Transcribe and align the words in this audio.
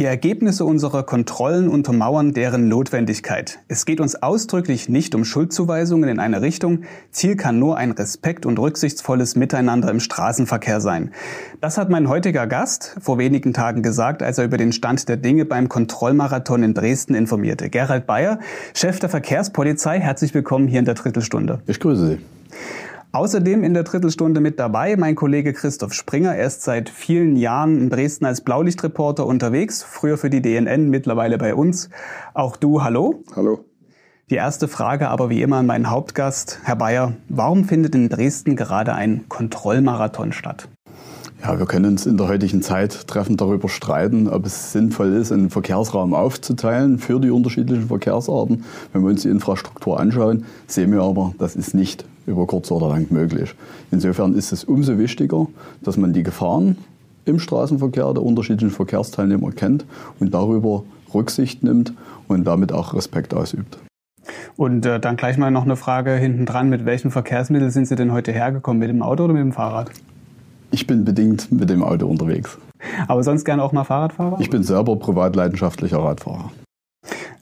Die 0.00 0.06
Ergebnisse 0.06 0.64
unserer 0.64 1.02
Kontrollen 1.02 1.68
untermauern 1.68 2.32
deren 2.32 2.68
Notwendigkeit. 2.68 3.58
Es 3.68 3.84
geht 3.84 4.00
uns 4.00 4.14
ausdrücklich 4.22 4.88
nicht 4.88 5.14
um 5.14 5.26
Schuldzuweisungen 5.26 6.08
in 6.08 6.18
eine 6.18 6.40
Richtung. 6.40 6.84
Ziel 7.10 7.36
kann 7.36 7.58
nur 7.58 7.76
ein 7.76 7.90
respekt- 7.90 8.46
und 8.46 8.58
rücksichtsvolles 8.58 9.36
Miteinander 9.36 9.90
im 9.90 10.00
Straßenverkehr 10.00 10.80
sein. 10.80 11.10
Das 11.60 11.76
hat 11.76 11.90
mein 11.90 12.08
heutiger 12.08 12.46
Gast 12.46 12.96
vor 12.98 13.18
wenigen 13.18 13.52
Tagen 13.52 13.82
gesagt, 13.82 14.22
als 14.22 14.38
er 14.38 14.46
über 14.46 14.56
den 14.56 14.72
Stand 14.72 15.06
der 15.06 15.18
Dinge 15.18 15.44
beim 15.44 15.68
Kontrollmarathon 15.68 16.62
in 16.62 16.72
Dresden 16.72 17.14
informierte. 17.14 17.68
Gerald 17.68 18.06
Bayer, 18.06 18.38
Chef 18.72 19.00
der 19.00 19.10
Verkehrspolizei, 19.10 20.00
herzlich 20.00 20.32
willkommen 20.32 20.66
hier 20.66 20.78
in 20.78 20.86
der 20.86 20.94
Drittelstunde. 20.94 21.60
Ich 21.66 21.78
grüße 21.78 22.06
Sie. 22.06 22.18
Außerdem 23.12 23.64
in 23.64 23.74
der 23.74 23.82
Drittelstunde 23.82 24.40
mit 24.40 24.60
dabei 24.60 24.94
mein 24.96 25.16
Kollege 25.16 25.52
Christoph 25.52 25.94
Springer. 25.94 26.36
Er 26.36 26.46
ist 26.46 26.62
seit 26.62 26.88
vielen 26.88 27.34
Jahren 27.34 27.76
in 27.76 27.90
Dresden 27.90 28.24
als 28.24 28.40
Blaulichtreporter 28.40 29.26
unterwegs, 29.26 29.82
früher 29.82 30.16
für 30.16 30.30
die 30.30 30.40
DNN, 30.40 30.90
mittlerweile 30.90 31.36
bei 31.36 31.56
uns. 31.56 31.90
Auch 32.34 32.56
du, 32.56 32.84
hallo. 32.84 33.24
Hallo. 33.34 33.64
Die 34.30 34.36
erste 34.36 34.68
Frage 34.68 35.08
aber 35.08 35.28
wie 35.28 35.42
immer 35.42 35.56
an 35.56 35.66
meinen 35.66 35.90
Hauptgast, 35.90 36.60
Herr 36.62 36.76
Bayer. 36.76 37.14
Warum 37.28 37.64
findet 37.64 37.96
in 37.96 38.08
Dresden 38.08 38.54
gerade 38.54 38.94
ein 38.94 39.24
Kontrollmarathon 39.28 40.32
statt? 40.32 40.68
Ja, 41.42 41.58
wir 41.58 41.66
können 41.66 41.86
uns 41.86 42.06
in 42.06 42.16
der 42.16 42.28
heutigen 42.28 42.62
Zeit 42.62 43.08
treffend 43.08 43.40
darüber 43.40 43.68
streiten, 43.68 44.28
ob 44.28 44.46
es 44.46 44.70
sinnvoll 44.70 45.14
ist, 45.14 45.32
einen 45.32 45.50
Verkehrsraum 45.50 46.14
aufzuteilen 46.14 47.00
für 47.00 47.18
die 47.18 47.30
unterschiedlichen 47.30 47.88
Verkehrsarten. 47.88 48.64
Wenn 48.92 49.02
wir 49.02 49.08
uns 49.08 49.22
die 49.22 49.30
Infrastruktur 49.30 49.98
anschauen, 49.98 50.44
sehen 50.68 50.92
wir 50.92 51.02
aber, 51.02 51.34
das 51.38 51.56
ist 51.56 51.74
nicht 51.74 52.04
über 52.26 52.46
kurz 52.46 52.70
oder 52.70 52.88
lang 52.88 53.06
möglich. 53.10 53.54
Insofern 53.90 54.34
ist 54.34 54.52
es 54.52 54.64
umso 54.64 54.98
wichtiger, 54.98 55.46
dass 55.82 55.96
man 55.96 56.12
die 56.12 56.22
Gefahren 56.22 56.78
im 57.24 57.38
Straßenverkehr 57.38 58.12
der 58.12 58.22
unterschiedlichen 58.22 58.70
Verkehrsteilnehmer 58.70 59.50
kennt 59.52 59.84
und 60.18 60.32
darüber 60.32 60.84
Rücksicht 61.14 61.62
nimmt 61.62 61.92
und 62.28 62.44
damit 62.44 62.72
auch 62.72 62.94
Respekt 62.94 63.34
ausübt. 63.34 63.78
Und 64.56 64.86
äh, 64.86 65.00
dann 65.00 65.16
gleich 65.16 65.38
mal 65.38 65.50
noch 65.50 65.64
eine 65.64 65.76
Frage 65.76 66.12
hinten 66.12 66.46
dran. 66.46 66.68
Mit 66.68 66.84
welchem 66.84 67.10
Verkehrsmittel 67.10 67.70
sind 67.70 67.86
Sie 67.86 67.96
denn 67.96 68.12
heute 68.12 68.32
hergekommen? 68.32 68.78
Mit 68.78 68.90
dem 68.90 69.02
Auto 69.02 69.24
oder 69.24 69.32
mit 69.32 69.42
dem 69.42 69.52
Fahrrad? 69.52 69.90
Ich 70.70 70.86
bin 70.86 71.04
bedingt 71.04 71.50
mit 71.50 71.70
dem 71.70 71.82
Auto 71.82 72.06
unterwegs. 72.06 72.58
Aber 73.08 73.24
sonst 73.24 73.44
gerne 73.44 73.62
auch 73.62 73.72
mal 73.72 73.84
Fahrradfahrer? 73.84 74.38
Ich 74.40 74.50
bin 74.50 74.62
selber 74.62 74.96
privat 74.96 75.34
leidenschaftlicher 75.34 75.98
Radfahrer. 75.98 76.50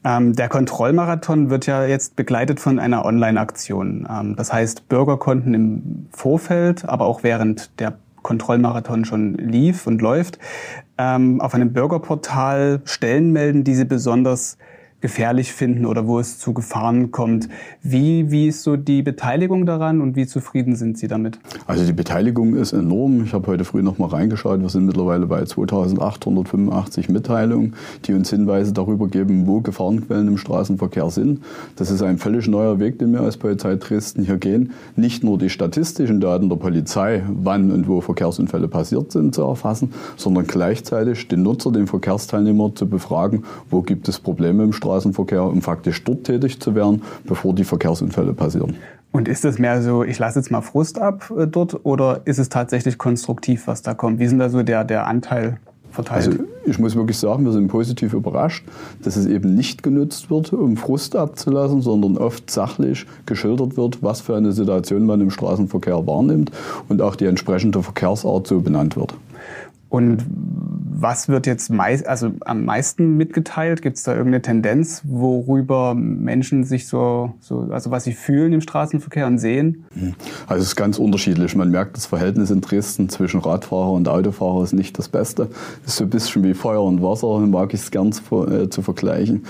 Ähm, 0.09 0.35
der 0.35 0.49
Kontrollmarathon 0.49 1.51
wird 1.51 1.67
ja 1.67 1.85
jetzt 1.85 2.17
begleitet 2.17 2.61
von 2.61 2.79
einer 2.79 3.05
Online-Aktion. 3.05 4.09
Ähm, 4.11 4.37
das 4.37 4.51
heißt, 4.51 4.89
Bürger 4.89 5.19
konnten 5.19 5.53
im 5.53 6.07
Vorfeld, 6.11 6.89
aber 6.89 7.05
auch 7.05 7.23
während 7.23 7.79
der 7.79 7.99
Kontrollmarathon 8.23 9.05
schon 9.05 9.35
lief 9.35 9.87
und 9.87 10.01
läuft, 10.01 10.39
ähm, 10.97 11.43
auf 11.43 11.55
einem 11.55 11.75
Bürgerportal 11.75 12.81
Stellen 12.85 13.33
melden, 13.33 13.65
die 13.65 13.75
sie 13.75 13.85
besonders 13.85 14.57
gefährlich 15.01 15.53
finden 15.53 15.87
oder 15.87 16.09
wo 16.09 16.19
es 16.19 16.39
zu 16.39 16.53
Gefahren 16.53 17.13
kommt. 17.13 17.49
Wie, 17.83 18.33
wie 18.33 18.49
ist 18.49 18.65
so 18.65 18.77
die 18.77 19.03
Beteiligung 19.03 19.65
daran 19.65 20.01
und 20.01 20.17
wie 20.17 20.27
zufrieden 20.27 20.75
sind 20.75 20.99
Sie 20.99 21.07
damit? 21.07 21.39
Also 21.69 21.85
die 21.85 21.93
Beteiligung 21.93 22.57
ist 22.57 22.73
enorm. 22.73 23.23
Ich 23.23 23.33
habe 23.33 23.47
heute 23.47 23.65
früh 23.65 23.83
noch 23.83 23.99
mal 23.99 24.09
reingeschaut. 24.09 24.61
Wir 24.61 24.69
sind 24.69 24.87
mittlerweile 24.87 25.27
bei 25.27 25.45
2885 25.45 27.09
Mitteilungen, 27.09 27.75
die 28.07 28.15
uns 28.15 28.31
Hinweise 28.31 28.73
darüber 28.73 29.07
geben, 29.07 29.47
wo 29.47 29.61
Gefahrenquellen 29.61 30.27
im 30.27 30.37
Straßenverkehr 30.37 31.11
sind. 31.11 31.43
Das 31.77 31.93
ist 31.93 32.03
ein 32.03 32.19
völlig 32.19 32.49
neuer 32.49 32.81
Weg, 32.81 32.99
den 32.99 33.13
wir 33.13 33.21
als 33.21 33.37
Polizei 33.37 33.77
Dresden 33.77 34.25
hier 34.25 34.39
gehen. 34.39 34.73
Nicht 34.97 35.23
nur 35.23 35.39
die 35.39 35.49
statistischen 35.49 36.21
Daten 36.21 36.49
der 36.49 36.57
Polizei, 36.57 37.23
wann 37.29 37.71
und 37.71 37.87
wo 37.87 38.01
Verkehrsunfälle 38.01 38.67
passiert 38.67 39.13
sind, 39.13 39.33
zu 39.33 39.43
erfassen, 39.43 39.93
sondern 40.17 40.49
gleichzeitig 40.49 41.29
den 41.29 41.45
Nutzer, 41.45 41.71
den 41.71 41.87
Verkehrsteilnehmer 41.87 42.75
zu 42.75 42.89
befragen, 42.89 43.45
wo 43.71 43.83
gibt 43.83 44.09
es 44.09 44.19
Probleme 44.19 44.65
im 44.65 44.73
Straßenverkehr 44.73 44.88
Straßenverkehr, 44.89 45.45
um 45.45 45.61
faktisch 45.61 46.03
dort 46.05 46.25
tätig 46.25 46.61
zu 46.61 46.75
werden, 46.75 47.03
bevor 47.25 47.55
die 47.55 47.65
Verkehrsunfälle 47.65 48.33
passieren. 48.33 48.75
Und 49.11 49.29
ist 49.29 49.45
das 49.45 49.59
mehr 49.59 49.83
so, 49.83 50.03
ich 50.05 50.19
lasse 50.19 50.39
jetzt 50.39 50.51
mal 50.51 50.61
Frust 50.61 50.99
ab 50.99 51.33
äh, 51.37 51.47
dort 51.47 51.85
oder 51.85 52.23
ist 52.25 52.39
es 52.39 52.49
tatsächlich 52.49 52.99
konstruktiv, 52.99 53.67
was 53.67 53.83
da 53.83 53.95
kommt? 53.95 54.19
Wie 54.19 54.25
ist 54.25 54.31
denn 54.31 54.39
da 54.39 54.49
so 54.49 54.63
der, 54.63 54.85
der 54.85 55.07
Anteil 55.07 55.59
verteilt? 55.91 56.27
Also 56.27 56.45
ich 56.67 56.79
muss 56.79 56.95
wirklich 56.95 57.17
sagen, 57.17 57.45
wir 57.45 57.53
sind 57.53 57.69
positiv 57.69 58.13
überrascht, 58.13 58.65
dass 59.03 59.17
es 59.17 59.27
eben 59.27 59.55
nicht 59.55 59.83
genutzt 59.83 60.31
wird, 60.31 60.53
um 60.53 60.77
Frust 60.77 61.17
abzulassen, 61.17 61.81
sondern 61.81 62.19
oft 62.19 62.51
sachlich 62.51 63.07
geschildert 63.25 63.77
wird, 63.77 64.03
was 64.03 64.21
für 64.21 64.37
eine 64.37 64.53
Situation 64.53 65.07
man 65.07 65.21
im 65.23 65.31
Straßenverkehr 65.31 66.07
wahrnimmt 66.07 66.51
und 66.89 67.01
auch 67.01 67.17
die 67.17 67.27
entsprechende 67.27 67.83
Verkehrsart 67.83 68.47
so 68.47 68.61
benannt 68.61 68.97
wird. 68.97 69.15
Und 69.89 70.23
was 71.01 71.29
wird 71.29 71.47
jetzt 71.47 71.71
meist, 71.71 72.09
also 72.09 72.33
am 72.41 72.65
meisten 72.65 73.17
mitgeteilt? 73.17 73.83
Gibt 73.83 73.99
es 73.99 74.03
da 74.03 74.13
irgendeine 74.13 74.43
Tendenz, 74.43 75.03
worüber 75.05 75.95
Menschen 75.95 76.65
sich 76.65 76.89
so, 76.89 77.35
so, 77.39 77.69
also 77.71 77.93
was 77.93 78.03
sie 78.03 78.15
fühlen 78.15 78.53
im 78.53 78.61
Straßenverkehr 78.61 79.29
und 79.29 79.39
sehen? 79.39 79.85
Hm. 79.93 80.15
Also 80.49 80.63
es 80.63 80.69
ist 80.71 80.77
ganz 80.77 80.99
unterschiedlich. 80.99 81.55
Man 81.55 81.71
merkt, 81.71 81.97
das 81.97 82.07
Verhältnis 82.07 82.51
in 82.51 82.61
Dresden 82.61 83.09
zwischen 83.09 83.39
Radfahrer 83.39 83.93
und 83.93 84.09
Autofahrer 84.09 84.65
ist 84.65 84.73
nicht 84.73 84.99
das 84.99 85.09
Beste. 85.09 85.49
Das 85.85 85.93
ist 85.93 85.97
so 85.99 86.05
ein 86.05 86.11
bisschen 86.11 86.43
wie 86.43 86.55
Feuer 86.55 86.83
und 86.83 87.01
Wasser, 87.01 87.39
mag 87.47 87.73
ich 87.73 87.81
es 87.81 87.91
gern 87.93 88.11
zu, 88.11 88.49
äh, 88.49 88.69
zu 88.69 88.83
vergleichen. 88.83 89.45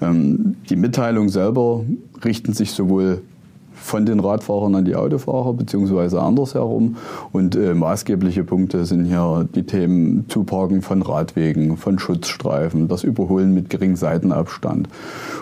Ähm, 0.00 0.56
die 0.70 0.76
Mitteilungen 0.76 1.28
selber 1.28 1.84
richten 2.24 2.54
sich 2.54 2.72
sowohl 2.72 3.20
von 3.74 4.06
den 4.06 4.20
Radfahrern 4.20 4.74
an 4.74 4.84
die 4.84 4.96
Autofahrer 4.96 5.52
beziehungsweise 5.54 6.20
andersherum. 6.20 6.96
Und 7.32 7.56
äh, 7.56 7.74
maßgebliche 7.74 8.44
Punkte 8.44 8.84
sind 8.84 9.04
hier 9.04 9.46
die 9.54 9.64
Themen 9.64 10.26
Zuparken 10.28 10.82
von 10.82 11.02
Radwegen, 11.02 11.76
von 11.76 11.98
Schutzstreifen, 11.98 12.88
das 12.88 13.04
Überholen 13.04 13.52
mit 13.54 13.70
geringem 13.70 13.96
Seitenabstand, 13.96 14.88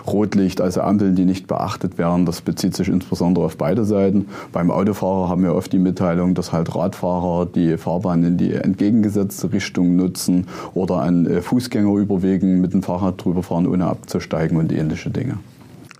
Rotlicht, 0.07 0.61
also 0.61 0.81
Ampeln, 0.81 1.15
die 1.15 1.25
nicht 1.25 1.47
beachtet 1.47 1.97
werden. 1.97 2.25
Das 2.25 2.41
bezieht 2.41 2.75
sich 2.75 2.89
insbesondere 2.89 3.45
auf 3.45 3.57
beide 3.57 3.85
Seiten. 3.85 4.27
Beim 4.51 4.71
Autofahrer 4.71 5.29
haben 5.29 5.43
wir 5.43 5.55
oft 5.55 5.71
die 5.71 5.79
Mitteilung, 5.79 6.33
dass 6.33 6.51
halt 6.51 6.75
Radfahrer 6.75 7.45
die 7.45 7.77
Fahrbahn 7.77 8.23
in 8.23 8.37
die 8.37 8.53
entgegengesetzte 8.53 9.51
Richtung 9.53 9.95
nutzen 9.95 10.47
oder 10.73 11.01
an 11.01 11.25
äh, 11.25 11.41
Fußgängerüberwegen 11.41 12.61
mit 12.61 12.73
dem 12.73 12.83
Fahrrad 12.83 13.23
drüber 13.23 13.43
fahren, 13.43 13.67
ohne 13.67 13.85
abzusteigen 13.85 14.57
und 14.57 14.71
ähnliche 14.71 15.09
Dinge. 15.09 15.37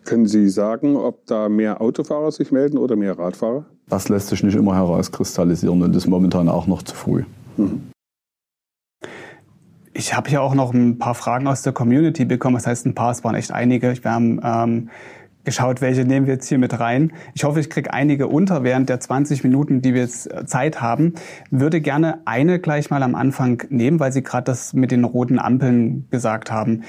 Können 0.05 0.27
Sie 0.27 0.49
sagen, 0.49 0.95
ob 0.95 1.25
da 1.27 1.49
mehr 1.49 1.81
Autofahrer 1.81 2.31
sich 2.31 2.51
melden 2.51 2.77
oder 2.77 2.95
mehr 2.95 3.17
Radfahrer? 3.17 3.65
Das 3.87 4.09
lässt 4.09 4.27
sich 4.27 4.43
nicht 4.43 4.55
immer 4.55 4.75
herauskristallisieren 4.75 5.81
und 5.81 5.95
ist 5.95 6.07
momentan 6.07 6.49
auch 6.49 6.67
noch 6.67 6.83
zu 6.83 6.95
früh. 6.95 7.23
Mhm. 7.57 7.89
Ich 9.93 10.15
habe 10.15 10.29
ja 10.31 10.41
auch 10.41 10.55
noch 10.55 10.73
ein 10.73 10.97
paar 10.97 11.13
Fragen 11.13 11.47
aus 11.47 11.61
der 11.61 11.71
Community 11.71 12.25
bekommen. 12.25 12.55
Das 12.55 12.65
heißt, 12.65 12.85
ein 12.87 12.95
paar, 12.95 13.11
es 13.11 13.23
waren 13.23 13.35
echt 13.35 13.51
einige. 13.51 13.93
Wir 14.03 14.11
haben 14.11 14.39
ähm, 14.43 14.89
geschaut, 15.43 15.81
welche 15.81 16.03
nehmen 16.03 16.25
wir 16.25 16.33
jetzt 16.33 16.47
hier 16.47 16.57
mit 16.57 16.79
rein. 16.79 17.13
Ich 17.35 17.43
hoffe, 17.43 17.59
ich 17.59 17.69
kriege 17.69 17.93
einige 17.93 18.27
unter 18.27 18.63
während 18.63 18.89
der 18.89 18.99
20 18.99 19.43
Minuten, 19.43 19.81
die 19.81 19.93
wir 19.93 20.01
jetzt 20.01 20.31
äh, 20.31 20.45
Zeit 20.45 20.81
haben. 20.81 21.13
Würde 21.51 21.81
gerne 21.81 22.21
eine 22.25 22.59
gleich 22.59 22.89
mal 22.89 23.03
am 23.03 23.15
Anfang 23.15 23.61
nehmen, 23.69 23.99
weil 23.99 24.11
Sie 24.11 24.23
gerade 24.23 24.45
das 24.45 24.73
mit 24.73 24.91
den 24.91 25.03
roten 25.03 25.39
Ampeln 25.39 26.07
gesagt 26.09 26.51
haben. 26.51 26.83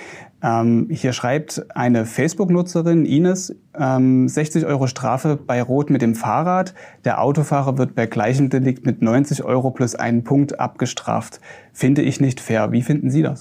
Ähm, 0.44 0.88
hier 0.91 1.15
schreibt 1.15 1.65
eine 1.75 2.05
Facebook-Nutzerin, 2.05 3.06
Ines, 3.06 3.56
ähm, 3.78 4.28
60 4.28 4.66
Euro 4.66 4.87
Strafe 4.87 5.37
bei 5.37 5.62
Rot 5.62 5.88
mit 5.88 6.03
dem 6.03 6.15
Fahrrad. 6.15 6.75
Der 7.06 7.22
Autofahrer 7.22 7.78
wird 7.78 7.94
bei 7.94 8.05
gleichem 8.05 8.50
Delikt 8.50 8.84
mit 8.84 9.00
90 9.00 9.43
Euro 9.43 9.71
plus 9.71 9.94
einen 9.94 10.22
Punkt 10.22 10.60
abgestraft. 10.60 11.41
Finde 11.72 12.03
ich 12.03 12.21
nicht 12.21 12.41
fair. 12.41 12.72
Wie 12.72 12.83
finden 12.83 13.09
Sie 13.09 13.22
das? 13.22 13.41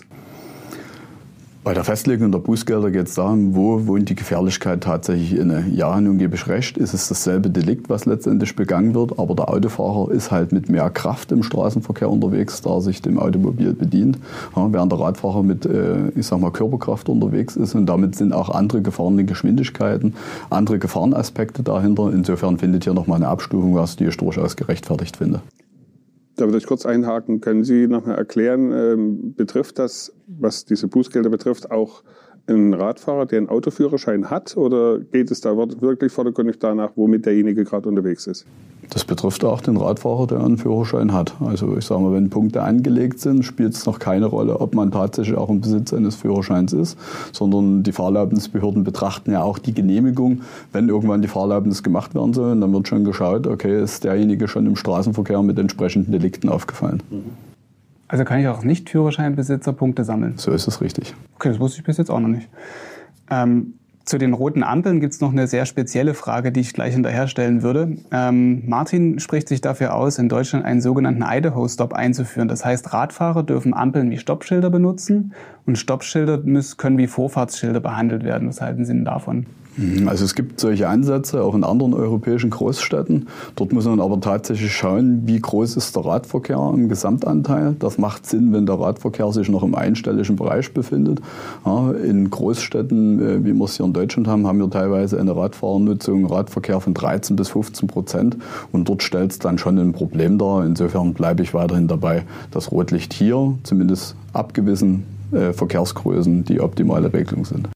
Bei 1.63 1.73
der 1.73 1.85
Festlegung 1.85 2.29
der 2.29 2.39
Bußgelder 2.39 2.91
geht 2.91 3.07
es 3.07 3.13
darum, 3.13 3.55
wo 3.55 3.87
wohnt 3.87 4.09
die 4.09 4.15
Gefährlichkeit 4.15 4.81
tatsächlich 4.81 5.39
inne. 5.39 5.65
Ja, 5.71 6.01
nun 6.01 6.17
gebe 6.17 6.35
ich 6.35 6.47
recht, 6.47 6.77
ist 6.77 6.93
es 6.93 7.07
dasselbe 7.07 7.49
Delikt, 7.49 7.89
was 7.89 8.05
letztendlich 8.05 8.57
begangen 8.57 8.93
wird, 8.93 9.17
aber 9.17 9.33
der 9.33 9.47
Autofahrer 9.47 10.11
ist 10.11 10.29
halt 10.29 10.51
mit 10.51 10.67
mehr 10.67 10.89
Kraft 10.89 11.31
im 11.31 11.41
Straßenverkehr 11.41 12.09
unterwegs, 12.09 12.61
da 12.61 12.71
er 12.71 12.81
sich 12.81 13.01
dem 13.01 13.17
Automobil 13.17 13.71
bedient, 13.71 14.19
ja, 14.57 14.73
während 14.73 14.91
der 14.91 14.99
Radfahrer 14.99 15.41
mit, 15.41 15.65
äh, 15.65 16.09
ich 16.17 16.27
sag 16.27 16.41
mal, 16.41 16.51
Körperkraft 16.51 17.07
unterwegs 17.07 17.55
ist 17.55 17.75
und 17.75 17.85
damit 17.85 18.17
sind 18.17 18.33
auch 18.33 18.49
andere 18.49 18.81
gefahrene 18.81 19.23
Geschwindigkeiten, 19.23 20.15
andere 20.49 20.79
Gefahrenaspekte 20.79 21.63
dahinter. 21.63 22.11
Insofern 22.11 22.57
findet 22.57 22.83
hier 22.83 22.93
nochmal 22.93 23.15
eine 23.15 23.29
Abstufung, 23.29 23.73
was 23.75 23.95
die 23.95 24.03
ich 24.03 24.17
durchaus 24.17 24.57
gerechtfertigt 24.57 25.15
finde. 25.15 25.39
Da 26.35 26.45
würde 26.45 26.57
ich 26.57 26.65
kurz 26.65 26.85
einhaken. 26.85 27.41
Können 27.41 27.63
Sie 27.63 27.87
nochmal 27.87 28.17
erklären, 28.17 28.71
ähm, 28.71 29.33
betrifft 29.35 29.77
das, 29.79 30.13
was 30.27 30.65
diese 30.65 30.87
Bußgelder 30.87 31.29
betrifft, 31.29 31.69
auch 31.69 32.03
einen 32.47 32.73
Radfahrer, 32.73 33.25
der 33.25 33.39
einen 33.39 33.49
Autoführerschein 33.49 34.29
hat? 34.29 34.57
Oder 34.57 34.99
geht 34.99 35.31
es 35.31 35.41
da 35.41 35.55
wirklich 35.55 36.11
vordergründig 36.11 36.59
danach, 36.59 36.91
womit 36.95 37.25
derjenige 37.25 37.63
gerade 37.63 37.87
unterwegs 37.87 38.27
ist? 38.27 38.45
Das 38.89 39.05
betrifft 39.05 39.45
auch 39.45 39.61
den 39.61 39.77
Radfahrer, 39.77 40.27
der 40.27 40.41
einen 40.41 40.57
Führerschein 40.57 41.13
hat. 41.13 41.33
Also 41.39 41.77
ich 41.77 41.85
sage 41.85 42.01
mal, 42.01 42.13
wenn 42.13 42.29
Punkte 42.29 42.61
angelegt 42.61 43.19
sind, 43.19 43.43
spielt 43.43 43.73
es 43.73 43.85
noch 43.85 43.97
keine 43.97 44.25
Rolle, 44.25 44.59
ob 44.59 44.75
man 44.75 44.91
tatsächlich 44.91 45.37
auch 45.37 45.49
im 45.49 45.61
Besitz 45.61 45.93
eines 45.93 46.15
Führerscheins 46.15 46.73
ist, 46.73 46.97
sondern 47.31 47.83
die 47.83 47.91
Fahrerlaubnisbehörden 47.91 48.83
betrachten 48.83 49.31
ja 49.31 49.41
auch 49.41 49.57
die 49.57 49.73
Genehmigung, 49.73 50.41
wenn 50.73 50.89
irgendwann 50.89 51.21
die 51.21 51.27
Fahrerlaubnis 51.27 51.81
gemacht 51.81 52.13
werden 52.13 52.33
soll. 52.33 52.59
Dann 52.59 52.73
wird 52.73 52.87
schon 52.87 53.05
geschaut, 53.05 53.47
okay, 53.47 53.81
ist 53.81 54.03
derjenige 54.03 54.47
schon 54.47 54.65
im 54.65 54.75
Straßenverkehr 54.75 55.41
mit 55.41 55.57
entsprechenden 55.57 56.11
Delikten 56.11 56.49
aufgefallen. 56.49 57.01
Mhm. 57.09 57.52
Also 58.13 58.25
kann 58.25 58.39
ich 58.39 58.47
auch 58.47 58.57
als 58.57 58.63
Nicht-Führerscheinbesitzer 58.63 59.73
Punkte 59.73 60.03
sammeln? 60.03 60.37
So 60.37 60.51
ist 60.51 60.67
es 60.67 60.81
richtig. 60.81 61.15
Okay, 61.33 61.49
das 61.49 61.59
wusste 61.59 61.79
ich 61.79 61.83
bis 61.83 61.97
jetzt 61.97 62.11
auch 62.11 62.19
noch 62.19 62.27
nicht. 62.27 62.47
Ähm, 63.31 63.73
zu 64.05 64.19
den 64.19 64.33
roten 64.33 64.61
Ampeln 64.61 64.99
gibt 64.99 65.13
es 65.13 65.19
noch 65.19 65.31
eine 65.31 65.47
sehr 65.47 65.65
spezielle 65.65 66.13
Frage, 66.13 66.51
die 66.51 66.59
ich 66.59 66.73
gleich 66.73 66.93
hinterher 66.93 67.27
stellen 67.27 67.63
würde. 67.63 67.97
Ähm, 68.11 68.69
Martin 68.69 69.17
spricht 69.17 69.47
sich 69.47 69.61
dafür 69.61 69.95
aus, 69.95 70.19
in 70.19 70.29
Deutschland 70.29 70.63
einen 70.63 70.79
sogenannten 70.79 71.23
Idaho-Stop 71.27 71.93
einzuführen. 71.93 72.47
Das 72.47 72.63
heißt, 72.63 72.93
Radfahrer 72.93 73.41
dürfen 73.41 73.73
Ampeln 73.73 74.11
wie 74.11 74.19
Stoppschilder 74.19 74.69
benutzen 74.69 75.33
und 75.65 75.79
Stoppschilder 75.79 76.37
müssen, 76.37 76.77
können 76.77 76.99
wie 76.99 77.07
Vorfahrtsschilder 77.07 77.79
behandelt 77.79 78.23
werden. 78.23 78.47
Was 78.47 78.61
halten 78.61 78.85
Sie 78.85 78.93
denn 78.93 79.05
davon? 79.05 79.47
Mhm, 79.77 80.07
also 80.07 80.25
es 80.25 80.35
gibt 80.35 80.59
solche 80.59 80.87
Ansätze 80.87 81.43
auch 81.43 81.55
in 81.55 81.63
anderen 81.63 81.93
europäischen 81.93 82.49
Großstädten. 82.49 83.27
Dort 83.55 83.73
muss 83.73 83.85
man 83.85 83.99
aber 83.99 84.19
tatsächlich 84.19 84.73
schauen, 84.73 85.23
wie 85.25 85.39
groß 85.39 85.77
ist 85.77 85.95
der 85.95 86.05
Radverkehr 86.05 86.71
im 86.73 86.89
Gesamtanteil. 86.89 87.75
Das 87.79 87.97
macht 87.97 88.25
Sinn, 88.25 88.53
wenn 88.53 88.65
der 88.65 88.79
Radverkehr 88.79 89.31
sich 89.31 89.49
noch 89.49 89.63
im 89.63 89.75
einstelligen 89.75 90.35
Bereich 90.35 90.73
befindet. 90.73 91.21
Ja, 91.65 91.91
in 91.91 92.29
Großstädten, 92.29 93.21
äh, 93.21 93.45
wie 93.45 93.53
wir 93.53 93.65
es 93.65 93.77
hier 93.77 93.85
in 93.85 93.93
Deutschland 93.93 94.27
haben, 94.27 94.47
haben 94.47 94.59
wir 94.59 94.69
teilweise 94.69 95.19
eine 95.19 95.35
Radfahrernutzung, 95.35 96.25
Radverkehr 96.25 96.79
von 96.79 96.93
13 96.93 97.35
bis 97.35 97.49
15 97.49 97.87
Prozent. 97.87 98.37
Und 98.71 98.89
dort 98.89 99.03
stellt 99.03 99.31
es 99.31 99.39
dann 99.39 99.57
schon 99.57 99.77
ein 99.77 99.93
Problem 99.93 100.37
dar. 100.37 100.65
Insofern 100.65 101.13
bleibe 101.13 101.43
ich 101.43 101.53
weiterhin 101.53 101.87
dabei, 101.87 102.23
dass 102.51 102.71
Rotlicht 102.71 103.13
hier 103.13 103.55
zumindest 103.63 104.15
ab 104.33 104.53
gewissen 104.53 105.03
äh, 105.31 105.53
Verkehrsgrößen 105.53 106.43
die 106.45 106.59
optimale 106.59 107.11
Regelung 107.11 107.45
sind. 107.45 107.69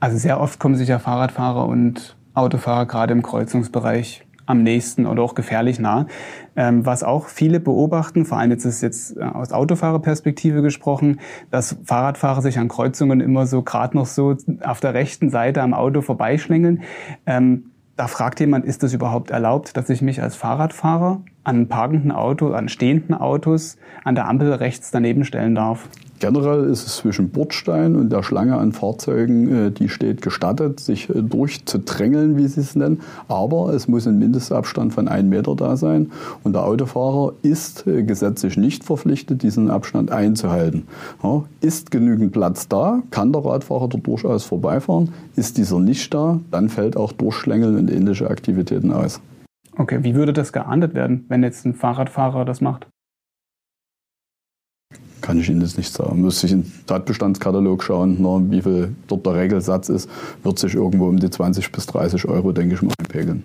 Also 0.00 0.16
sehr 0.16 0.40
oft 0.40 0.58
kommen 0.58 0.76
sich 0.76 0.88
ja 0.88 0.98
Fahrradfahrer 0.98 1.66
und 1.66 2.16
Autofahrer 2.34 2.86
gerade 2.86 3.12
im 3.12 3.22
Kreuzungsbereich 3.22 4.24
am 4.46 4.62
nächsten 4.62 5.06
oder 5.06 5.22
auch 5.22 5.34
gefährlich 5.34 5.78
nah. 5.78 6.06
Ähm, 6.56 6.86
was 6.86 7.04
auch 7.04 7.26
viele 7.26 7.60
beobachten, 7.60 8.24
vor 8.24 8.38
allem 8.38 8.50
jetzt 8.50 8.64
ist 8.64 8.80
jetzt 8.80 9.16
äh, 9.16 9.22
aus 9.22 9.52
Autofahrerperspektive 9.52 10.62
gesprochen, 10.62 11.20
dass 11.50 11.76
Fahrradfahrer 11.84 12.42
sich 12.42 12.58
an 12.58 12.68
Kreuzungen 12.68 13.20
immer 13.20 13.46
so 13.46 13.62
gerade 13.62 13.96
noch 13.96 14.06
so 14.06 14.36
auf 14.62 14.80
der 14.80 14.94
rechten 14.94 15.30
Seite 15.30 15.62
am 15.62 15.74
Auto 15.74 16.00
vorbeischlängeln. 16.00 16.82
Ähm, 17.26 17.70
da 17.96 18.06
fragt 18.06 18.40
jemand, 18.40 18.64
ist 18.64 18.82
das 18.82 18.94
überhaupt 18.94 19.30
erlaubt, 19.30 19.76
dass 19.76 19.90
ich 19.90 20.02
mich 20.02 20.22
als 20.22 20.36
Fahrradfahrer 20.36 21.20
an 21.44 21.68
parkenden 21.68 22.12
Autos, 22.12 22.54
an 22.54 22.68
stehenden 22.68 23.14
Autos 23.14 23.76
an 24.04 24.14
der 24.14 24.28
Ampel 24.28 24.52
rechts 24.52 24.90
daneben 24.90 25.24
stellen 25.24 25.56
darf? 25.56 25.88
Generell 26.20 26.64
ist 26.64 26.86
es 26.86 26.96
zwischen 26.96 27.30
Bordstein 27.30 27.94
und 27.94 28.10
der 28.10 28.24
Schlange 28.24 28.56
an 28.56 28.72
Fahrzeugen, 28.72 29.66
äh, 29.66 29.70
die 29.70 29.88
steht, 29.88 30.20
gestattet, 30.20 30.80
sich 30.80 31.08
äh, 31.10 31.22
durchzudrängeln, 31.22 32.36
wie 32.36 32.48
sie 32.48 32.60
es 32.60 32.74
nennen. 32.74 33.00
Aber 33.28 33.72
es 33.72 33.86
muss 33.86 34.06
ein 34.06 34.18
Mindestabstand 34.18 34.92
von 34.92 35.06
einem 35.06 35.28
Meter 35.28 35.54
da 35.54 35.76
sein. 35.76 36.10
Und 36.42 36.54
der 36.54 36.64
Autofahrer 36.64 37.34
ist 37.42 37.86
äh, 37.86 38.02
gesetzlich 38.02 38.56
nicht 38.56 38.82
verpflichtet, 38.82 39.42
diesen 39.42 39.70
Abstand 39.70 40.10
einzuhalten. 40.10 40.88
Ist 41.60 41.90
genügend 41.90 42.32
Platz 42.32 42.68
da, 42.68 43.02
kann 43.10 43.32
der 43.32 43.44
Radfahrer 43.44 43.88
dort 43.88 44.06
durchaus 44.06 44.44
vorbeifahren. 44.44 45.12
Ist 45.36 45.56
dieser 45.56 45.78
nicht 45.78 46.12
da, 46.12 46.40
dann 46.50 46.68
fällt 46.68 46.96
auch 46.96 47.12
Durchschlängeln 47.12 47.76
und 47.76 47.90
ähnliche 47.90 48.28
Aktivitäten 48.28 48.92
aus. 48.92 49.20
Okay, 49.76 50.00
wie 50.02 50.14
würde 50.14 50.32
das 50.32 50.52
geahndet 50.52 50.94
werden, 50.94 51.24
wenn 51.28 51.42
jetzt 51.42 51.64
ein 51.64 51.74
Fahrradfahrer 51.74 52.44
das 52.44 52.60
macht? 52.60 52.88
Kann 55.28 55.40
ich 55.40 55.50
Ihnen 55.50 55.60
das 55.60 55.76
nicht 55.76 55.92
sagen. 55.92 56.22
Müsste 56.22 56.46
ich 56.46 56.54
in 56.54 56.62
den 56.62 56.72
Tatbestandskatalog 56.86 57.84
schauen, 57.84 58.16
na, 58.18 58.40
wie 58.50 58.62
viel 58.62 58.94
dort 59.08 59.26
der 59.26 59.34
Regelsatz 59.34 59.90
ist, 59.90 60.08
wird 60.42 60.58
sich 60.58 60.74
irgendwo 60.74 61.06
um 61.06 61.18
die 61.18 61.28
20 61.28 61.70
bis 61.70 61.84
30 61.84 62.24
Euro, 62.24 62.52
denke 62.52 62.76
ich 62.76 62.80
mal, 62.80 62.94
einpegeln. 62.98 63.44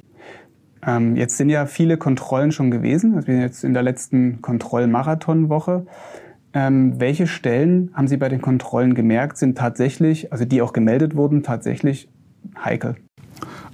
Ähm, 0.88 1.18
jetzt 1.18 1.36
sind 1.36 1.50
ja 1.50 1.66
viele 1.66 1.98
Kontrollen 1.98 2.54
schon 2.54 2.72
gewesen. 2.72 3.16
Wir 3.16 3.24
sind 3.24 3.42
jetzt 3.42 3.66
in 3.66 3.74
der 3.74 3.84
letzten 3.84 4.42
Kontrollmarathonwoche. 4.42 5.86
Ähm, 6.54 7.02
welche 7.02 7.28
Stellen 7.28 7.92
haben 7.94 8.08
Sie 8.08 8.16
bei 8.16 8.30
den 8.30 8.40
Kontrollen 8.40 8.94
gemerkt, 8.94 9.38
sind 9.38 9.58
tatsächlich, 9.58 10.32
also 10.32 10.46
die 10.46 10.62
auch 10.62 10.72
gemeldet 10.72 11.18
wurden, 11.18 11.44
tatsächlich 11.44 12.08
heikel? 12.64 12.96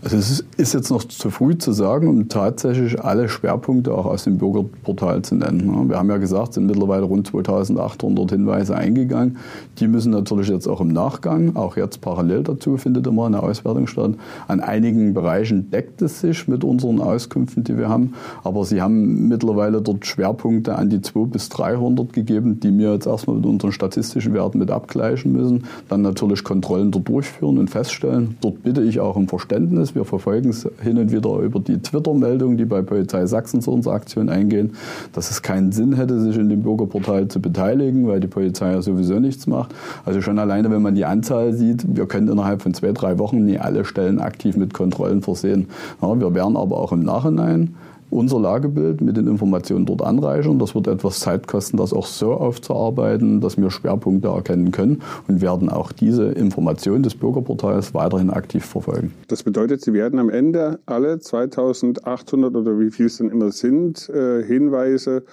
Also 0.02 0.16
es 0.16 0.46
ist 0.56 0.74
jetzt 0.74 0.90
noch 0.92 1.04
zu 1.04 1.30
früh 1.30 1.58
zu 1.58 1.74
sagen, 1.74 2.08
um 2.08 2.30
tatsächlich 2.30 3.04
alle 3.04 3.28
Schwerpunkte 3.28 3.94
auch 3.94 4.06
aus 4.06 4.24
dem 4.24 4.38
Bürgerportal 4.38 5.24
zu 5.24 5.36
nennen. 5.36 5.90
Wir 5.90 5.98
haben 5.98 6.10
ja 6.10 6.16
gesagt, 6.16 6.50
es 6.50 6.56
sind 6.56 6.68
mittlerweile 6.68 7.04
rund 7.04 7.28
2800 7.28 8.32
Hinweise 8.32 8.78
eingegangen. 8.78 9.38
Die 9.80 9.90
müssen 9.90 10.12
natürlich 10.12 10.48
jetzt 10.48 10.68
auch 10.68 10.80
im 10.80 10.88
Nachgang, 10.88 11.58
auch 11.58 11.76
jetzt 11.76 12.00
parallel 12.00 12.44
dazu 12.44 12.78
findet 12.78 13.08
immer 13.08 13.26
eine 13.26 13.44
Auswertung 13.44 13.88
statt. 13.88 14.12
An 14.48 14.62
einigen 14.62 15.14
Bereichen 15.14 15.70
deckt 15.70 16.02
es 16.02 16.22
sich 16.22 16.48
mit 16.48 16.64
unseren 16.64 17.02
Auskünften, 17.02 17.66
die 17.66 17.78
wir 17.78 17.90
haben. 17.90 18.14
Aber 18.46 18.64
sie 18.64 18.82
haben 18.82 19.28
mittlerweile 19.28 19.82
dort 19.82 20.06
Schwerpunkte 20.06 20.78
an 20.78 20.90
die 20.90 21.02
200 21.02 21.34
bis 21.34 21.50
300 21.50 22.14
gegeben, 22.14 22.62
die 22.62 22.76
wir 22.78 22.94
jetzt 22.94 23.06
erstmal 23.06 23.36
mit 23.36 23.46
unseren 23.46 23.74
statistischen 23.74 24.34
Werten 24.34 24.60
mit 24.60 24.72
abgleichen 24.72 25.34
müssen. 25.34 25.66
Dann 25.90 26.04
natürlich 26.04 26.46
Kontrollen 26.46 26.92
dort 26.92 27.10
durchführen 27.10 27.58
und 27.58 27.70
feststellen. 27.70 28.38
Dort 28.40 28.64
bitte 28.64 28.82
ich 28.82 29.02
auch 29.02 29.18
um 29.18 29.28
Verständnis 29.28 29.89
ist. 29.90 29.96
Wir 29.96 30.06
verfolgen 30.06 30.50
es 30.50 30.68
hin 30.82 30.98
und 30.98 31.12
wieder 31.12 31.40
über 31.40 31.60
die 31.60 31.80
Twitter-Meldungen, 31.80 32.58
die 32.58 32.66
bei 32.66 32.82
Polizei 32.82 33.26
Sachsen 33.26 33.62
zu 33.62 33.72
unserer 33.72 33.96
Aktion 33.96 34.30
eingehen, 34.30 34.74
dass 35.14 35.32
es 35.32 35.42
keinen 35.42 35.72
Sinn 35.72 35.94
hätte, 35.94 36.20
sich 36.20 36.38
in 36.38 36.50
dem 36.50 36.62
Bürgerportal 36.64 37.28
zu 37.28 37.42
beteiligen, 37.42 38.08
weil 38.08 38.20
die 38.20 38.28
Polizei 38.28 38.72
ja 38.72 38.82
sowieso 38.82 39.20
nichts 39.20 39.48
macht. 39.48 39.74
Also 40.06 40.22
schon 40.22 40.40
alleine, 40.40 40.72
wenn 40.72 40.82
man 40.82 40.96
die 40.96 41.06
Anzahl 41.06 41.54
sieht, 41.54 41.86
wir 41.96 42.06
können 42.06 42.28
innerhalb 42.28 42.62
von 42.62 42.74
zwei, 42.74 42.92
drei 42.92 43.18
Wochen 43.20 43.46
nie 43.46 43.58
alle 43.58 43.86
Stellen 43.86 44.20
aktiv 44.20 44.58
mit 44.58 44.74
Kontrollen 44.74 45.22
versehen. 45.22 45.68
Ja, 46.02 46.20
wir 46.20 46.34
werden 46.34 46.58
aber 46.58 46.78
auch 46.78 46.92
im 46.92 47.04
Nachhinein 47.04 47.76
unser 48.10 48.40
Lagebild 48.40 49.02
mit 49.02 49.18
den 49.18 49.28
Informationen 49.28 49.86
dort 49.86 50.02
anreichern. 50.02 50.60
Das 50.60 50.76
wird 50.76 50.88
etwas 50.88 51.20
Zeit 51.20 51.48
kosten, 51.48 51.78
das 51.78 51.94
auch 51.94 52.06
so 52.06 52.34
aufzuarbeiten, 52.34 53.42
dass 53.42 53.58
wir 53.58 53.70
Schwerpunkte 53.70 54.30
erkennen 54.30 54.72
können 54.72 55.02
und 55.28 55.42
werden 55.42 55.70
auch 55.70 55.92
diese 55.92 56.26
Informationen 56.26 57.04
des 57.04 57.16
Bürgerportals 57.16 57.94
weiterhin 57.94 58.30
aktiv 58.30 58.66
verfolgen. 58.66 59.14
Das 59.28 59.44
bedeutet, 59.44 59.82
Sie 59.82 59.94
werden 59.94 60.20
am 60.20 60.30
Ende 60.30 60.80
alle 60.86 61.20
2800 61.20 62.56
oder 62.56 62.80
wie 62.80 62.92
viel 62.92 63.08
es 63.08 63.18
denn 63.18 63.30
immer 63.30 63.52
sind, 63.52 64.10
äh, 64.10 64.44
Hinweise 64.44 65.24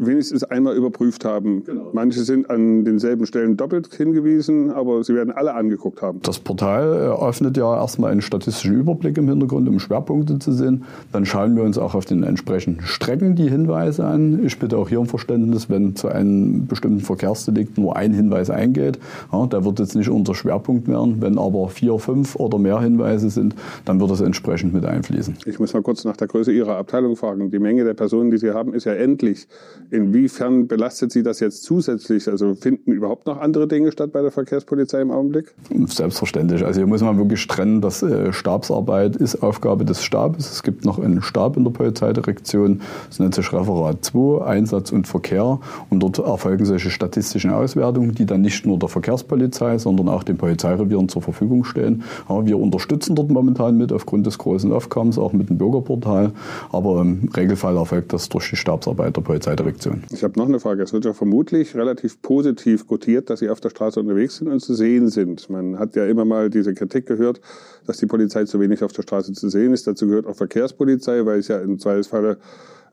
wenigstens 0.00 0.44
einmal 0.44 0.76
überprüft 0.76 1.24
haben. 1.24 1.64
Genau. 1.64 1.90
Manche 1.92 2.20
sind 2.20 2.48
an 2.50 2.84
denselben 2.84 3.26
Stellen 3.26 3.56
doppelt 3.56 3.94
hingewiesen, 3.94 4.70
aber 4.70 5.04
sie 5.04 5.14
werden 5.14 5.32
alle 5.32 5.54
angeguckt 5.54 6.02
haben. 6.02 6.20
Das 6.22 6.38
Portal 6.38 6.84
öffnet 7.20 7.56
ja 7.56 7.76
erstmal 7.76 8.12
einen 8.12 8.22
statistischen 8.22 8.74
Überblick 8.74 9.18
im 9.18 9.28
Hintergrund, 9.28 9.68
um 9.68 9.78
Schwerpunkte 9.78 10.38
zu 10.38 10.52
sehen. 10.52 10.84
Dann 11.12 11.26
schauen 11.26 11.56
wir 11.56 11.62
uns 11.62 11.78
auch 11.78 11.94
auf 11.94 12.06
den 12.06 12.22
entsprechenden 12.22 12.82
Strecken 12.82 13.36
die 13.36 13.48
Hinweise 13.48 14.04
an. 14.04 14.44
Ich 14.44 14.58
bitte 14.58 14.78
auch 14.78 14.88
hier 14.88 15.00
um 15.00 15.06
Verständnis, 15.06 15.68
wenn 15.68 15.96
zu 15.96 16.08
einem 16.08 16.66
bestimmten 16.66 17.00
Verkehrsdelikt 17.00 17.78
nur 17.78 17.96
ein 17.96 18.12
Hinweis 18.12 18.50
eingeht, 18.50 18.98
ja, 19.32 19.46
der 19.46 19.64
wird 19.64 19.78
jetzt 19.78 19.94
nicht 19.94 20.08
unser 20.08 20.34
Schwerpunkt 20.34 20.88
werden. 20.88 21.20
Wenn 21.20 21.38
aber 21.38 21.68
vier, 21.68 21.98
fünf 21.98 22.36
oder 22.36 22.58
mehr 22.58 22.80
Hinweise 22.80 23.30
sind, 23.30 23.54
dann 23.84 24.00
wird 24.00 24.10
das 24.10 24.20
entsprechend 24.20 24.72
mit 24.72 24.84
einfließen. 24.84 25.36
Ich 25.44 25.58
muss 25.58 25.74
mal 25.74 25.82
kurz 25.82 26.04
nach 26.04 26.16
der 26.16 26.28
Größe 26.28 26.52
Ihrer 26.52 26.76
Abteilung 26.76 27.16
fragen. 27.16 27.50
Die 27.50 27.58
Menge 27.58 27.84
der 27.84 27.94
Personen, 27.94 28.30
die 28.30 28.38
Sie 28.38 28.52
haben, 28.52 28.72
ist 28.74 28.84
ja 28.84 28.94
endlich. 28.94 29.46
Inwiefern 29.90 30.68
belastet 30.68 31.10
Sie 31.10 31.24
das 31.24 31.40
jetzt 31.40 31.64
zusätzlich? 31.64 32.28
Also 32.28 32.54
finden 32.54 32.92
überhaupt 32.92 33.26
noch 33.26 33.40
andere 33.40 33.66
Dinge 33.66 33.90
statt 33.90 34.12
bei 34.12 34.22
der 34.22 34.30
Verkehrspolizei 34.30 35.00
im 35.00 35.10
Augenblick? 35.10 35.52
Selbstverständlich. 35.86 36.64
Also 36.64 36.78
hier 36.78 36.86
muss 36.86 37.02
man 37.02 37.18
wirklich 37.18 37.44
trennen, 37.48 37.80
dass 37.80 38.02
äh, 38.02 38.32
Stabsarbeit 38.32 39.16
ist 39.16 39.42
Aufgabe 39.42 39.84
des 39.84 40.04
Stabes. 40.04 40.50
Es 40.52 40.62
gibt 40.62 40.84
noch 40.84 41.00
einen 41.00 41.22
Stab 41.22 41.56
in 41.56 41.64
der 41.64 41.72
Polizeidirektion. 41.72 42.82
Das 43.08 43.18
nennt 43.18 43.34
sich 43.34 43.52
Referat 43.52 44.04
2, 44.04 44.44
Einsatz 44.44 44.92
und 44.92 45.08
Verkehr. 45.08 45.58
Und 45.88 46.00
dort 46.00 46.18
erfolgen 46.18 46.64
solche 46.64 46.90
statistischen 46.90 47.50
Auswertungen, 47.50 48.14
die 48.14 48.26
dann 48.26 48.42
nicht 48.42 48.64
nur 48.66 48.78
der 48.78 48.88
Verkehrspolizei, 48.88 49.78
sondern 49.78 50.08
auch 50.08 50.22
den 50.22 50.36
Polizeirevieren 50.36 51.08
zur 51.08 51.22
Verfügung 51.22 51.64
stehen. 51.64 52.04
Ja, 52.28 52.46
wir 52.46 52.60
unterstützen 52.60 53.16
dort 53.16 53.30
momentan 53.30 53.76
mit 53.76 53.92
aufgrund 53.92 54.24
des 54.26 54.38
großen 54.38 54.72
Aufkommens, 54.72 55.18
auch 55.18 55.32
mit 55.32 55.50
dem 55.50 55.58
Bürgerportal. 55.58 56.30
Aber 56.70 57.00
im 57.00 57.28
Regelfall 57.36 57.76
erfolgt 57.76 58.12
das 58.12 58.28
durch 58.28 58.50
die 58.50 58.56
Stabsarbeit 58.56 59.16
der 59.16 59.22
Polizeidirektion. 59.22 59.79
Aktion. 59.80 60.02
Ich 60.12 60.22
habe 60.22 60.38
noch 60.38 60.46
eine 60.46 60.60
Frage. 60.60 60.82
Es 60.82 60.92
wird 60.92 61.06
ja 61.06 61.14
vermutlich 61.14 61.74
relativ 61.74 62.20
positiv 62.20 62.86
gutiert, 62.86 63.30
dass 63.30 63.40
Sie 63.40 63.48
auf 63.48 63.60
der 63.60 63.70
Straße 63.70 63.98
unterwegs 63.98 64.36
sind 64.36 64.48
und 64.48 64.60
zu 64.60 64.74
sehen 64.74 65.08
sind. 65.08 65.48
Man 65.48 65.78
hat 65.78 65.96
ja 65.96 66.04
immer 66.04 66.26
mal 66.26 66.50
diese 66.50 66.74
Kritik 66.74 67.06
gehört, 67.06 67.40
dass 67.86 67.96
die 67.96 68.06
Polizei 68.06 68.44
zu 68.44 68.60
wenig 68.60 68.84
auf 68.84 68.92
der 68.92 69.02
Straße 69.02 69.32
zu 69.32 69.48
sehen 69.48 69.72
ist. 69.72 69.86
Dazu 69.86 70.06
gehört 70.06 70.26
auch 70.26 70.36
Verkehrspolizei, 70.36 71.24
weil 71.24 71.38
es 71.38 71.48
ja 71.48 71.58
im 71.60 71.78
Zweifelsfalle 71.78 72.36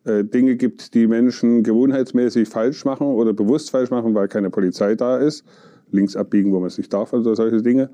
äh, 0.05 0.23
Dinge 0.23 0.55
gibt, 0.55 0.93
die 0.93 1.07
Menschen 1.07 1.63
gewohnheitsmäßig 1.63 2.47
falsch 2.47 2.85
machen 2.85 3.07
oder 3.07 3.33
bewusst 3.33 3.71
falsch 3.71 3.89
machen, 3.89 4.15
weil 4.15 4.29
keine 4.29 4.49
Polizei 4.49 4.95
da 4.95 5.17
ist. 5.17 5.43
Links 5.91 6.15
abbiegen, 6.15 6.53
wo 6.53 6.59
man 6.59 6.67
es 6.67 6.77
nicht 6.77 6.93
darf, 6.93 7.13
also 7.13 7.35
solche 7.35 7.61
Dinge. 7.61 7.89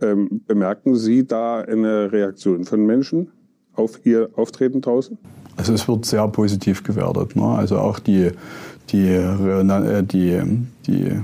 Ähm, 0.00 0.42
bemerken 0.46 0.94
Sie 0.94 1.26
da 1.26 1.60
eine 1.60 2.10
Reaktion 2.10 2.64
von 2.64 2.86
Menschen 2.86 3.30
auf 3.74 4.00
Ihr 4.04 4.30
Auftreten 4.34 4.80
draußen? 4.80 5.18
Also 5.60 5.74
es 5.74 5.86
wird 5.86 6.06
sehr 6.06 6.26
positiv 6.28 6.82
gewertet. 6.82 7.36
Ne? 7.36 7.44
Also 7.44 7.78
auch 7.78 7.98
die, 7.98 8.30
die, 8.88 9.08
äh, 9.08 10.02
die, 10.02 10.40
die 10.86 11.20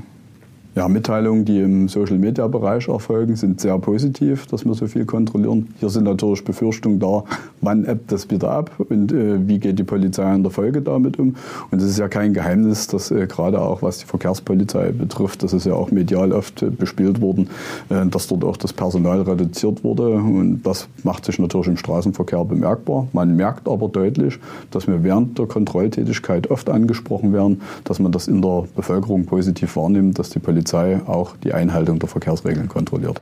Ja, 0.77 0.89
Mitteilungen, 0.89 1.47
die 1.47 1.59
im 1.59 1.89
Social-Media-Bereich 1.89 2.89
erfolgen, 2.89 3.35
sind 3.35 3.63
sehr 3.63 3.79
positiv, 3.79 4.47
dass 4.47 4.67
wir 4.67 4.75
so 4.75 4.87
viel 4.87 5.07
kontrollieren. 5.07 5.69
Hier 5.81 5.89
sind 5.89 6.05
natürlich 6.05 6.45
Befürchtungen 6.45 7.01
da, 7.01 7.25
wann 7.63 7.87
ebbt 7.87 8.13
das 8.13 8.31
wieder 8.31 8.51
ab 8.51 8.71
und 8.91 9.11
äh, 9.11 9.49
wie 9.49 9.59
geht 9.59 9.79
die 9.79 9.85
Polizei 9.85 10.35
in 10.35 10.43
der 10.43 10.53
Folge 10.53 10.83
damit 10.83 11.19
um. 11.19 11.35
Und 11.71 11.81
es 11.81 11.89
ist 11.89 11.99
ja 11.99 12.09
kein 12.09 12.35
Geheimnis, 12.35 12.89
dass 12.89 13.11
äh, 13.11 13.27
gerade 13.27 13.59
auch 13.59 13.81
was 13.81 14.01
die 14.01 14.05
Verkehrspolizei 14.05 14.93
betrifft, 14.93 15.43
das 15.43 15.55
ist 15.55 15.65
ja 15.65 15.73
auch 15.73 15.91
medial 15.91 16.31
oft 16.33 16.61
äh, 16.61 16.69
bespielt 16.69 17.23
worden, 17.23 17.49
äh, 17.89 18.05
dass 18.05 18.27
dort 18.27 18.45
auch 18.45 18.59
das 18.59 18.75
Personal 18.75 19.23
reduziert 19.23 19.83
wurde. 19.83 20.11
Und 20.11 20.61
das 20.65 20.89
macht 21.05 21.25
sich 21.25 21.39
natürlich 21.39 21.69
im 21.69 21.79
Straßenverkehr 21.79 22.45
bemerkbar. 22.45 23.09
Man 23.15 23.35
merkt 23.35 23.67
aber 23.67 23.89
deutlich, 23.89 24.39
dass 24.73 24.87
wir 24.87 25.03
während 25.03 25.39
der 25.39 25.47
Kontrolltätigkeit 25.47 26.51
oft 26.51 26.69
angesprochen 26.69 27.33
werden, 27.33 27.63
dass 27.85 27.99
man 27.99 28.13
das 28.13 28.29
in 28.29 28.43
der 28.43 28.65
Bevölkerung 28.77 29.25
positiv 29.25 29.75
wahrnimmt, 29.77 30.19
dass 30.19 30.29
die 30.29 30.39
Polizei 30.39 30.66
Polizei 30.67 31.01
auch 31.07 31.37
die 31.37 31.55
Einhaltung 31.55 32.01
der 32.01 32.09
Verkehrsregeln 32.09 32.69
kontrolliert. 32.69 33.21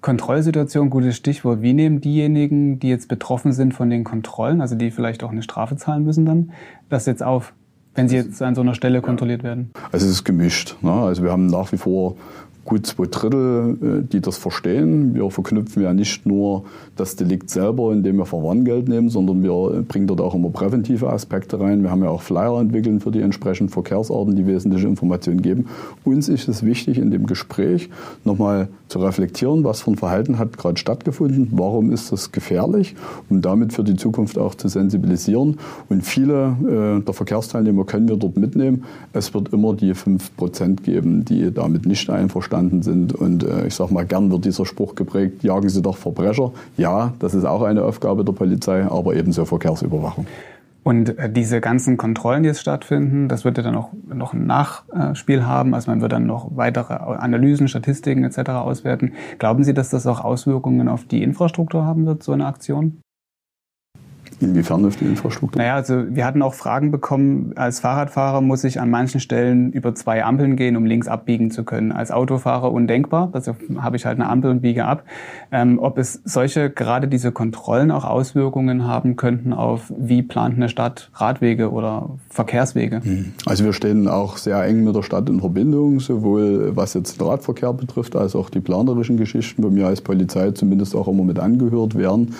Kontrollsituation, 0.00 0.90
gutes 0.90 1.16
Stichwort. 1.16 1.60
Wie 1.62 1.72
nehmen 1.72 2.00
diejenigen, 2.00 2.78
die 2.78 2.88
jetzt 2.88 3.08
betroffen 3.08 3.52
sind 3.52 3.74
von 3.74 3.90
den 3.90 4.04
Kontrollen, 4.04 4.60
also 4.60 4.76
die 4.76 4.90
vielleicht 4.90 5.24
auch 5.24 5.30
eine 5.30 5.42
Strafe 5.42 5.76
zahlen 5.76 6.04
müssen 6.04 6.24
dann, 6.24 6.52
das 6.90 7.06
jetzt 7.06 7.22
auf, 7.22 7.52
wenn 7.94 8.08
sie 8.08 8.16
jetzt 8.16 8.40
an 8.42 8.54
so 8.54 8.60
einer 8.60 8.74
Stelle 8.74 9.00
kontrolliert 9.00 9.42
werden? 9.42 9.70
Also 9.90 10.06
es 10.06 10.12
ist 10.12 10.24
gemischt. 10.24 10.76
Ne? 10.82 10.92
Also 10.92 11.24
wir 11.24 11.32
haben 11.32 11.46
nach 11.46 11.72
wie 11.72 11.78
vor 11.78 12.16
gut 12.64 12.86
zwei 12.86 13.06
Drittel, 13.06 13.76
äh, 13.82 14.08
die 14.10 14.20
das 14.20 14.38
verstehen. 14.38 15.14
Wir 15.14 15.30
verknüpfen 15.30 15.82
ja 15.82 15.92
nicht 15.92 16.26
nur 16.26 16.64
das 16.96 17.16
Delikt 17.16 17.50
selber, 17.50 17.92
indem 17.92 18.16
wir 18.16 18.26
Verwarngeld 18.26 18.88
nehmen, 18.88 19.10
sondern 19.10 19.42
wir 19.42 19.84
bringen 19.86 20.06
dort 20.06 20.20
auch 20.20 20.34
immer 20.34 20.50
präventive 20.50 21.10
Aspekte 21.10 21.60
rein. 21.60 21.82
Wir 21.82 21.90
haben 21.90 22.02
ja 22.02 22.08
auch 22.08 22.22
Flyer 22.22 22.60
entwickelt 22.60 23.02
für 23.02 23.10
die 23.10 23.20
entsprechenden 23.20 23.70
Verkehrsarten, 23.70 24.34
die 24.36 24.46
wesentliche 24.46 24.86
Informationen 24.86 25.42
geben. 25.42 25.66
Uns 26.04 26.28
ist 26.28 26.48
es 26.48 26.64
wichtig, 26.64 26.98
in 26.98 27.10
dem 27.10 27.26
Gespräch 27.26 27.90
nochmal 28.24 28.68
zu 28.88 28.98
reflektieren, 29.00 29.64
was 29.64 29.82
für 29.82 29.90
ein 29.90 29.96
Verhalten 29.96 30.38
hat 30.38 30.56
gerade 30.56 30.78
stattgefunden, 30.78 31.48
warum 31.52 31.90
ist 31.90 32.12
das 32.12 32.32
gefährlich, 32.32 32.94
um 33.28 33.42
damit 33.42 33.72
für 33.72 33.84
die 33.84 33.96
Zukunft 33.96 34.38
auch 34.38 34.54
zu 34.54 34.68
sensibilisieren. 34.68 35.58
Und 35.88 36.02
viele 36.02 36.56
äh, 37.00 37.04
der 37.04 37.14
Verkehrsteilnehmer 37.14 37.84
können 37.84 38.08
wir 38.08 38.16
dort 38.16 38.36
mitnehmen. 38.36 38.84
Es 39.12 39.34
wird 39.34 39.52
immer 39.52 39.74
die 39.74 39.94
5% 39.94 40.82
geben, 40.82 41.24
die 41.24 41.52
damit 41.52 41.86
nicht 41.86 42.08
einverstanden 42.08 42.53
sind. 42.82 43.14
Und 43.14 43.44
äh, 43.44 43.66
ich 43.66 43.74
sage 43.74 43.92
mal, 43.92 44.04
gern 44.04 44.30
wird 44.30 44.44
dieser 44.44 44.66
Spruch 44.66 44.94
geprägt, 44.94 45.42
jagen 45.44 45.68
Sie 45.68 45.82
doch 45.82 45.96
Verbrecher. 45.96 46.52
Ja, 46.76 47.12
das 47.18 47.34
ist 47.34 47.44
auch 47.44 47.62
eine 47.62 47.84
Aufgabe 47.84 48.24
der 48.24 48.32
Polizei, 48.32 48.84
aber 48.84 49.14
ebenso 49.14 49.44
Verkehrsüberwachung. 49.44 50.26
Und 50.84 51.18
äh, 51.18 51.30
diese 51.30 51.60
ganzen 51.60 51.96
Kontrollen, 51.96 52.42
die 52.42 52.48
jetzt 52.48 52.60
stattfinden, 52.60 53.28
das 53.28 53.44
wird 53.44 53.56
ja 53.56 53.64
dann 53.64 53.74
auch 53.74 53.90
noch 54.06 54.34
ein 54.34 54.46
Nachspiel 54.46 55.46
haben. 55.46 55.74
Also 55.74 55.90
man 55.90 56.00
wird 56.00 56.12
dann 56.12 56.26
noch 56.26 56.50
weitere 56.54 56.94
Analysen, 56.94 57.68
Statistiken 57.68 58.22
etc. 58.22 58.50
auswerten. 58.50 59.12
Glauben 59.38 59.64
Sie, 59.64 59.74
dass 59.74 59.88
das 59.88 60.06
auch 60.06 60.22
Auswirkungen 60.22 60.88
auf 60.88 61.04
die 61.04 61.22
Infrastruktur 61.22 61.84
haben 61.84 62.06
wird, 62.06 62.22
so 62.22 62.32
eine 62.32 62.46
Aktion? 62.46 63.00
Inwiefern 64.44 64.84
auf 64.84 64.96
die 64.96 65.06
Infrastruktur? 65.06 65.60
Naja, 65.60 65.74
also 65.74 66.04
wir 66.08 66.24
hatten 66.24 66.42
auch 66.42 66.54
Fragen 66.54 66.90
bekommen, 66.90 67.52
als 67.56 67.80
Fahrradfahrer 67.80 68.40
muss 68.40 68.64
ich 68.64 68.80
an 68.80 68.90
manchen 68.90 69.20
Stellen 69.20 69.72
über 69.72 69.94
zwei 69.94 70.24
Ampeln 70.24 70.56
gehen, 70.56 70.76
um 70.76 70.84
links 70.84 71.08
abbiegen 71.08 71.50
zu 71.50 71.64
können. 71.64 71.92
Als 71.92 72.10
Autofahrer 72.10 72.70
undenkbar, 72.72 73.30
also 73.32 73.56
habe 73.78 73.96
ich 73.96 74.06
halt 74.06 74.20
eine 74.20 74.28
Ampel 74.28 74.50
und 74.50 74.60
biege 74.60 74.84
ab. 74.84 75.04
Ähm, 75.50 75.78
ob 75.78 75.98
es 75.98 76.20
solche, 76.24 76.70
gerade 76.70 77.08
diese 77.08 77.32
Kontrollen 77.32 77.90
auch 77.90 78.04
Auswirkungen 78.04 78.86
haben 78.86 79.16
könnten 79.16 79.52
auf, 79.52 79.92
wie 79.96 80.22
plant 80.22 80.56
eine 80.56 80.68
Stadt 80.68 81.10
Radwege 81.14 81.70
oder 81.70 82.10
Verkehrswege? 82.28 83.00
Mhm. 83.02 83.32
Also 83.46 83.64
wir 83.64 83.72
stehen 83.72 84.08
auch 84.08 84.36
sehr 84.36 84.62
eng 84.64 84.84
mit 84.84 84.94
der 84.94 85.02
Stadt 85.02 85.28
in 85.28 85.40
Verbindung, 85.40 86.00
sowohl 86.00 86.76
was 86.76 86.94
jetzt 86.94 87.20
den 87.20 87.26
Radverkehr 87.26 87.72
betrifft, 87.72 88.16
als 88.16 88.36
auch 88.36 88.50
die 88.50 88.60
planerischen 88.60 89.16
Geschichten, 89.16 89.62
wo 89.62 89.70
mir 89.70 89.86
als 89.86 90.00
Polizei 90.00 90.50
zumindest 90.50 90.94
auch 90.94 91.08
immer 91.08 91.24
mit 91.24 91.38
angehört 91.38 91.96
werden. 91.96 92.34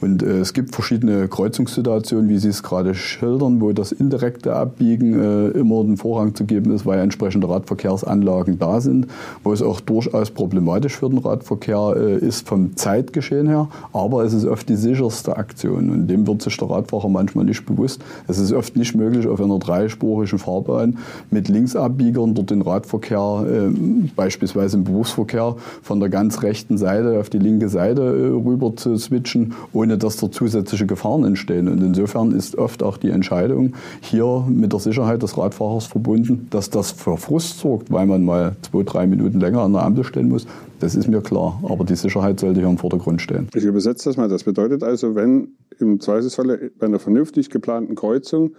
Und 0.00 0.22
äh, 0.22 0.38
es 0.38 0.52
gibt 0.52 0.74
verschiedene 0.74 1.28
Kreuzungssituation, 1.42 2.28
wie 2.28 2.38
Sie 2.38 2.50
es 2.50 2.62
gerade 2.62 2.94
schildern, 2.94 3.60
wo 3.60 3.72
das 3.72 3.90
indirekte 3.90 4.54
Abbiegen 4.54 5.18
äh, 5.18 5.48
immer 5.58 5.82
den 5.82 5.96
Vorrang 5.96 6.36
zu 6.36 6.44
geben 6.44 6.72
ist, 6.72 6.86
weil 6.86 7.00
entsprechende 7.00 7.48
Radverkehrsanlagen 7.48 8.60
da 8.60 8.80
sind, 8.80 9.08
wo 9.42 9.52
es 9.52 9.60
auch 9.60 9.80
durchaus 9.80 10.30
problematisch 10.30 10.96
für 10.96 11.08
den 11.08 11.18
Radverkehr 11.18 11.94
äh, 11.96 12.18
ist 12.18 12.46
vom 12.46 12.76
Zeitgeschehen 12.76 13.48
her, 13.48 13.68
aber 13.92 14.22
es 14.22 14.32
ist 14.34 14.46
oft 14.46 14.68
die 14.68 14.76
sicherste 14.76 15.36
Aktion 15.36 15.90
und 15.90 16.06
dem 16.06 16.28
wird 16.28 16.42
sich 16.42 16.56
der 16.56 16.70
Radfahrer 16.70 17.08
manchmal 17.08 17.44
nicht 17.44 17.66
bewusst. 17.66 18.00
Es 18.28 18.38
ist 18.38 18.52
oft 18.52 18.76
nicht 18.76 18.94
möglich, 18.94 19.26
auf 19.26 19.40
einer 19.40 19.58
dreispurigen 19.58 20.38
Fahrbahn 20.38 20.98
mit 21.32 21.48
Linksabbiegern 21.48 22.34
dort 22.34 22.50
den 22.50 22.62
Radverkehr, 22.62 23.44
äh, 23.50 24.08
beispielsweise 24.14 24.76
im 24.76 24.84
Berufsverkehr, 24.84 25.56
von 25.82 25.98
der 25.98 26.08
ganz 26.08 26.44
rechten 26.44 26.78
Seite 26.78 27.18
auf 27.18 27.30
die 27.30 27.38
linke 27.38 27.68
Seite 27.68 28.02
äh, 28.02 28.28
rüber 28.28 28.76
zu 28.76 28.96
switchen, 28.96 29.54
ohne 29.72 29.98
dass 29.98 30.18
der 30.18 30.30
zusätzliche 30.30 30.86
Gefahren 30.86 31.31
Gefahren 31.32 31.32
entstehen. 31.32 31.68
Und 31.68 31.82
insofern 31.82 32.32
ist 32.32 32.56
oft 32.56 32.82
auch 32.82 32.96
die 32.96 33.10
Entscheidung 33.10 33.74
hier 34.00 34.44
mit 34.48 34.72
der 34.72 34.80
Sicherheit 34.80 35.22
des 35.22 35.36
Radfahrers 35.36 35.86
verbunden, 35.86 36.46
dass 36.50 36.70
das 36.70 36.92
für 36.92 37.16
Frust 37.16 37.58
sorgt, 37.58 37.90
weil 37.90 38.06
man 38.06 38.24
mal 38.24 38.56
zwei, 38.62 38.82
drei 38.82 39.06
Minuten 39.06 39.40
länger 39.40 39.62
an 39.62 39.72
der 39.72 39.82
Ampel 39.82 40.04
stehen 40.04 40.28
muss. 40.28 40.46
Das 40.80 40.94
ist 40.94 41.08
mir 41.08 41.20
klar. 41.20 41.60
Aber 41.62 41.84
die 41.84 41.96
Sicherheit 41.96 42.40
sollte 42.40 42.60
hier 42.60 42.68
im 42.68 42.78
Vordergrund 42.78 43.20
stehen. 43.20 43.48
Ich 43.54 43.64
übersetze 43.64 44.08
das 44.08 44.16
mal. 44.16 44.28
Das 44.28 44.44
bedeutet 44.44 44.82
also, 44.82 45.14
wenn 45.14 45.48
im 45.78 46.00
Zweifelsfalle 46.00 46.70
bei 46.78 46.86
einer 46.86 46.98
vernünftig 46.98 47.50
geplanten 47.50 47.94
Kreuzung 47.94 48.52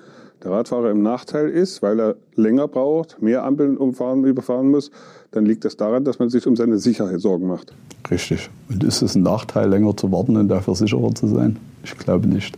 der 0.44 0.51
Radfahrer 0.51 0.92
im 0.92 1.01
Nachteil 1.01 1.50
ist, 1.50 1.82
weil 1.82 2.00
er 2.00 2.15
länger 2.36 2.68
braucht, 2.68 3.22
mehr 3.22 3.46
Ampeln 3.46 3.77
umfahren, 3.77 4.25
überfahren 4.25 4.70
muss, 4.70 4.92
dann 5.32 5.46
liegt 5.46 5.63
das 5.63 5.77
daran, 5.77 6.03
dass 6.03 6.20
man 6.20 6.30
sich 6.30 6.46
um 6.48 6.56
seine 6.56 6.80
Sicherheit 6.80 7.22
Sorgen 7.22 7.48
macht. 7.48 7.74
Richtig. 8.12 8.50
Und 8.70 8.84
ist 8.84 9.01
es 9.01 9.15
ein 9.15 9.24
Nachteil, 9.24 9.70
länger 9.70 9.96
zu 9.96 10.12
warten 10.12 10.36
und 10.36 10.50
dafür 10.50 10.75
sicherer 10.75 11.13
zu 11.15 11.27
sein? 11.27 11.58
Ich 11.84 11.98
glaube 11.98 12.27
nicht. 12.27 12.58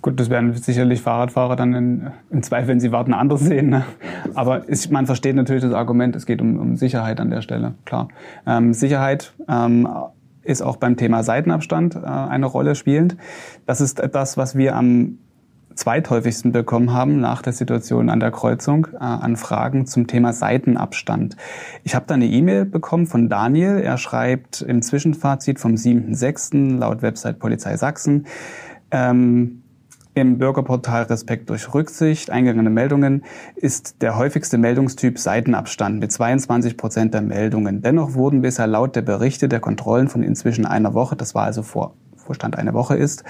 Gut, 0.00 0.18
das 0.18 0.30
werden 0.30 0.54
sicherlich 0.54 1.02
Fahrradfahrer 1.02 1.56
dann 1.56 1.74
in, 1.74 2.10
im 2.30 2.42
Zweifel, 2.42 2.68
wenn 2.68 2.80
sie 2.80 2.92
warten, 2.92 3.14
anders 3.14 3.40
sehen. 3.40 3.70
Ne? 3.70 3.84
Aber 4.34 4.68
ist, 4.68 4.90
man 4.90 5.06
versteht 5.06 5.36
natürlich 5.36 5.62
das 5.62 5.72
Argument, 5.72 6.16
es 6.16 6.26
geht 6.26 6.40
um, 6.40 6.58
um 6.58 6.76
Sicherheit 6.76 7.20
an 7.20 7.30
der 7.30 7.42
Stelle, 7.42 7.74
klar. 7.84 8.08
Ähm, 8.46 8.74
Sicherheit 8.74 9.32
ähm, 9.48 9.88
ist 10.42 10.62
auch 10.62 10.76
beim 10.76 10.96
Thema 10.96 11.22
Seitenabstand 11.22 11.96
äh, 11.96 12.06
eine 12.06 12.46
Rolle 12.46 12.74
spielend. 12.74 13.16
Das 13.66 13.80
ist 13.80 14.00
etwas, 14.00 14.36
was 14.36 14.56
wir 14.56 14.76
am 14.76 15.18
zweithäufigsten 15.74 16.52
bekommen 16.52 16.92
haben 16.92 17.20
nach 17.20 17.42
der 17.42 17.52
Situation 17.52 18.10
an 18.10 18.20
der 18.20 18.30
Kreuzung 18.30 18.88
äh, 18.92 18.98
an 18.98 19.36
Fragen 19.36 19.86
zum 19.86 20.06
Thema 20.06 20.32
Seitenabstand. 20.32 21.36
Ich 21.84 21.94
habe 21.94 22.04
da 22.06 22.14
eine 22.14 22.26
E-Mail 22.26 22.64
bekommen 22.64 23.06
von 23.06 23.28
Daniel. 23.28 23.78
Er 23.78 23.98
schreibt 23.98 24.62
im 24.62 24.82
Zwischenfazit 24.82 25.58
vom 25.58 25.74
7.6. 25.74 26.78
laut 26.78 27.02
Website 27.02 27.38
Polizei 27.38 27.76
Sachsen. 27.76 28.26
Ähm, 28.90 29.61
im 30.14 30.38
Bürgerportal 30.38 31.04
Respekt 31.04 31.48
durch 31.48 31.72
Rücksicht 31.72 32.30
eingegangene 32.30 32.70
Meldungen 32.70 33.24
ist 33.56 34.02
der 34.02 34.16
häufigste 34.16 34.58
Meldungstyp 34.58 35.18
Seitenabstand 35.18 36.00
mit 36.00 36.12
22 36.12 36.76
Prozent 36.76 37.14
der 37.14 37.22
Meldungen. 37.22 37.80
Dennoch 37.80 38.14
wurden 38.14 38.42
bisher 38.42 38.66
laut 38.66 38.94
der 38.94 39.02
Berichte 39.02 39.48
der 39.48 39.60
Kontrollen 39.60 40.08
von 40.08 40.22
inzwischen 40.22 40.66
einer 40.66 40.92
Woche, 40.92 41.16
das 41.16 41.34
war 41.34 41.44
also 41.44 41.62
vor 41.62 41.94
Vorstand 42.16 42.56
eine 42.56 42.74
Woche 42.74 42.94
ist, 42.94 43.24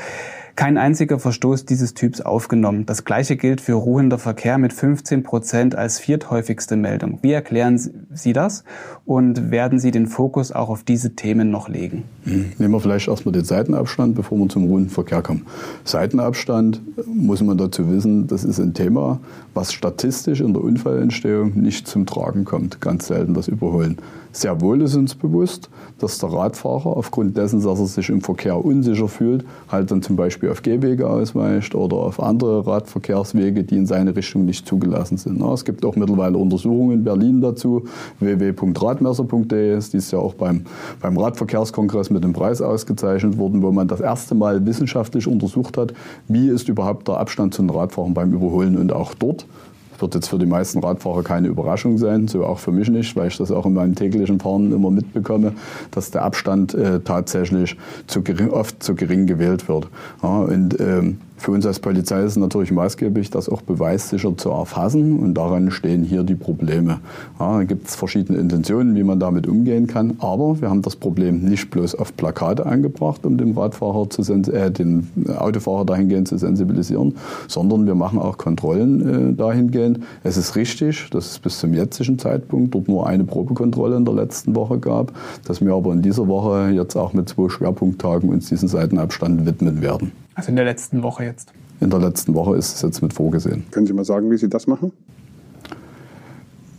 kein 0.56 0.78
einziger 0.78 1.18
Verstoß 1.18 1.64
dieses 1.64 1.94
Typs 1.94 2.20
aufgenommen. 2.20 2.86
Das 2.86 3.04
gleiche 3.04 3.36
gilt 3.36 3.60
für 3.60 3.74
ruhender 3.74 4.18
Verkehr 4.18 4.58
mit 4.58 4.72
15 4.72 5.22
Prozent 5.22 5.74
als 5.74 5.98
vierthäufigste 5.98 6.76
Meldung. 6.76 7.18
Wie 7.22 7.32
erklären 7.32 7.80
Sie 8.12 8.32
das 8.32 8.64
und 9.04 9.50
werden 9.50 9.78
Sie 9.78 9.90
den 9.90 10.06
Fokus 10.06 10.52
auch 10.52 10.68
auf 10.68 10.82
diese 10.82 11.14
Themen 11.14 11.50
noch 11.50 11.68
legen? 11.68 12.04
Hm. 12.24 12.52
Nehmen 12.58 12.72
wir 12.72 12.80
vielleicht 12.80 13.08
erstmal 13.08 13.32
den 13.32 13.44
Seitenabstand, 13.44 14.14
bevor 14.14 14.38
wir 14.38 14.48
zum 14.48 14.64
ruhenden 14.64 14.90
Verkehr 14.90 15.22
kommen. 15.22 15.46
Seitenabstand, 15.84 16.80
muss 17.06 17.42
man 17.42 17.56
dazu 17.56 17.90
wissen, 17.90 18.26
das 18.26 18.44
ist 18.44 18.58
ein 18.58 18.74
Thema, 18.74 19.20
was 19.54 19.72
statistisch 19.72 20.40
in 20.40 20.52
der 20.52 20.62
Unfallentstehung 20.62 21.54
nicht 21.60 21.86
zum 21.86 22.06
Tragen 22.06 22.44
kommt. 22.44 22.80
Ganz 22.80 23.06
selten 23.06 23.34
das 23.34 23.48
Überholen. 23.48 23.98
Sehr 24.34 24.62
wohl 24.62 24.80
ist 24.80 24.96
uns 24.96 25.14
bewusst, 25.14 25.68
dass 25.98 26.18
der 26.18 26.32
Radfahrer 26.32 26.86
aufgrund 26.86 27.36
dessen, 27.36 27.62
dass 27.62 27.78
er 27.78 27.86
sich 27.86 28.08
im 28.08 28.22
Verkehr 28.22 28.64
unsicher 28.64 29.06
fühlt, 29.06 29.44
halt 29.70 29.90
dann 29.90 30.00
zum 30.00 30.16
Beispiel 30.16 30.48
auf 30.48 30.62
Gehwege 30.62 31.08
ausweicht 31.08 31.74
oder 31.74 31.96
auf 31.98 32.18
andere 32.18 32.66
Radverkehrswege, 32.66 33.62
die 33.62 33.76
in 33.76 33.86
seine 33.86 34.16
Richtung 34.16 34.46
nicht 34.46 34.66
zugelassen 34.66 35.18
sind. 35.18 35.42
Es 35.42 35.66
gibt 35.66 35.84
auch 35.84 35.96
mittlerweile 35.96 36.38
Untersuchungen 36.38 36.92
in 36.92 37.04
Berlin 37.04 37.42
dazu, 37.42 37.84
www.radmesser.de 38.20 39.76
ist 39.76 39.92
dies 39.92 40.10
ja 40.10 40.18
auch 40.18 40.32
beim, 40.32 40.62
beim 41.00 41.18
Radverkehrskongress 41.18 42.08
mit 42.08 42.24
dem 42.24 42.32
Preis 42.32 42.62
ausgezeichnet 42.62 43.36
worden, 43.36 43.62
wo 43.62 43.70
man 43.70 43.86
das 43.86 44.00
erste 44.00 44.34
Mal 44.34 44.64
wissenschaftlich 44.64 45.26
untersucht 45.26 45.76
hat, 45.76 45.92
wie 46.28 46.48
ist 46.48 46.70
überhaupt 46.70 47.06
der 47.06 47.18
Abstand 47.18 47.52
zu 47.52 47.60
den 47.60 47.70
Radfahrern 47.70 48.14
beim 48.14 48.32
Überholen 48.32 48.78
und 48.78 48.94
auch 48.94 49.12
dort 49.12 49.44
wird 50.02 50.14
jetzt 50.14 50.28
für 50.28 50.38
die 50.38 50.46
meisten 50.46 50.80
Radfahrer 50.80 51.22
keine 51.22 51.48
Überraschung 51.48 51.98
sein, 51.98 52.28
so 52.28 52.44
auch 52.44 52.58
für 52.58 52.72
mich 52.72 52.90
nicht, 52.90 53.16
weil 53.16 53.28
ich 53.28 53.36
das 53.36 53.50
auch 53.50 53.64
in 53.66 53.74
meinem 53.74 53.94
täglichen 53.94 54.40
Fahren 54.40 54.72
immer 54.72 54.90
mitbekomme, 54.90 55.52
dass 55.90 56.10
der 56.10 56.22
Abstand 56.22 56.74
äh, 56.74 57.00
tatsächlich 57.00 57.76
zu 58.06 58.22
gering, 58.22 58.50
oft 58.50 58.82
zu 58.82 58.94
gering 58.94 59.26
gewählt 59.26 59.68
wird. 59.68 59.88
Ja, 60.22 60.40
und 60.40 60.78
ähm, 60.80 61.18
Für 61.42 61.50
uns 61.50 61.66
als 61.66 61.80
Polizei 61.80 62.20
ist 62.20 62.32
es 62.32 62.36
natürlich 62.36 62.70
maßgeblich, 62.70 63.28
das 63.30 63.48
auch 63.48 63.62
beweissicher 63.62 64.36
zu 64.36 64.50
erfassen 64.50 65.18
und 65.18 65.34
daran 65.34 65.72
stehen 65.72 66.04
hier 66.04 66.22
die 66.22 66.36
Probleme. 66.36 67.00
Ja, 67.40 67.58
da 67.58 67.64
gibt 67.64 67.88
es 67.88 67.96
verschiedene 67.96 68.38
Intentionen, 68.38 68.94
wie 68.94 69.02
man 69.02 69.18
damit 69.18 69.48
umgehen 69.48 69.88
kann, 69.88 70.14
aber 70.20 70.60
wir 70.60 70.70
haben 70.70 70.82
das 70.82 70.94
Problem 70.94 71.40
nicht 71.40 71.68
bloß 71.72 71.96
auf 71.96 72.16
Plakate 72.16 72.64
angebracht, 72.64 73.26
um 73.26 73.38
den 73.38 73.58
Radfahrer 73.58 74.08
zu 74.08 74.22
äh, 74.52 74.70
den 74.70 75.08
Autofahrer 75.36 75.84
dahingehend 75.84 76.28
zu 76.28 76.38
sensibilisieren, 76.38 77.16
sondern 77.48 77.86
wir 77.86 77.96
machen 77.96 78.20
auch 78.20 78.38
Kontrollen 78.38 79.32
äh, 79.32 79.34
dahingehend. 79.34 79.98
Es 80.22 80.36
ist 80.36 80.54
richtig, 80.54 81.10
dass 81.10 81.28
es 81.32 81.38
bis 81.40 81.58
zum 81.58 81.74
jetzigen 81.74 82.20
Zeitpunkt 82.20 82.72
dort 82.72 82.86
nur 82.86 83.08
eine 83.08 83.24
Probekontrolle 83.24 83.96
in 83.96 84.04
der 84.04 84.14
letzten 84.14 84.54
Woche 84.54 84.78
gab, 84.78 85.12
dass 85.44 85.60
wir 85.60 85.74
aber 85.74 85.92
in 85.92 86.02
dieser 86.02 86.28
Woche 86.28 86.70
jetzt 86.72 86.94
auch 86.94 87.12
mit 87.14 87.28
zwei 87.28 87.48
Schwerpunkttagen 87.48 88.28
uns 88.28 88.48
diesen 88.48 88.68
Seitenabstand 88.68 89.44
widmen 89.44 89.82
werden. 89.82 90.12
Also 90.34 90.48
in 90.48 90.56
der 90.56 90.64
letzten 90.64 91.02
Woche 91.02 91.24
jetzt? 91.24 91.52
In 91.80 91.90
der 91.90 91.98
letzten 91.98 92.34
Woche 92.34 92.56
ist 92.56 92.76
es 92.76 92.82
jetzt 92.82 93.02
mit 93.02 93.12
vorgesehen. 93.12 93.64
Können 93.70 93.86
Sie 93.86 93.92
mal 93.92 94.04
sagen, 94.04 94.30
wie 94.30 94.36
Sie 94.36 94.48
das 94.48 94.66
machen? 94.66 94.92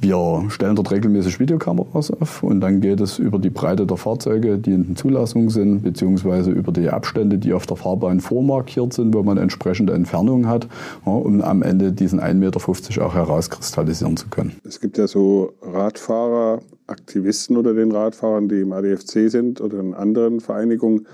Wir 0.04 0.44
stellen 0.50 0.76
dort 0.76 0.92
regelmäßig 0.92 1.40
Videokameras 1.40 2.12
auf 2.12 2.44
und 2.44 2.60
dann 2.60 2.82
geht 2.82 3.00
es 3.00 3.20
über 3.20 3.40
die 3.40 3.50
Breite 3.50 3.86
der 3.86 3.96
Fahrzeuge, 3.96 4.58
die 4.58 4.74
in 4.74 4.84
den 4.84 4.96
Zulassungen 4.98 5.50
sind, 5.50 5.82
beziehungsweise 5.82 6.52
über 6.52 6.74
die 6.74 6.90
Abstände, 6.90 7.38
die 7.38 7.54
auf 7.54 7.66
der 7.66 7.78
Fahrbahn 7.78 8.20
vormarkiert 8.20 8.92
sind, 8.92 9.14
wo 9.14 9.24
man 9.24 9.38
entsprechende 9.38 9.94
Entfernungen 9.94 10.50
hat, 10.50 10.68
um 11.06 11.42
am 11.42 11.62
Ende 11.62 11.94
diesen 11.94 12.20
1,50 12.20 12.34
Meter 12.34 13.06
auch 13.06 13.14
herauskristallisieren 13.14 14.18
zu 14.18 14.28
können. 14.28 14.52
Es 14.68 14.82
gibt 14.82 14.98
ja 14.98 15.08
so 15.08 15.54
Radfahrer, 15.62 16.60
Aktivisten 16.88 17.56
oder 17.56 17.74
den 17.74 17.94
Radfahrern, 17.94 18.50
die 18.50 18.60
im 18.60 18.74
ADFC 18.74 19.30
sind 19.30 19.62
oder 19.62 19.80
in 19.80 19.94
anderen 19.94 20.42
Vereinigungen, 20.42 21.08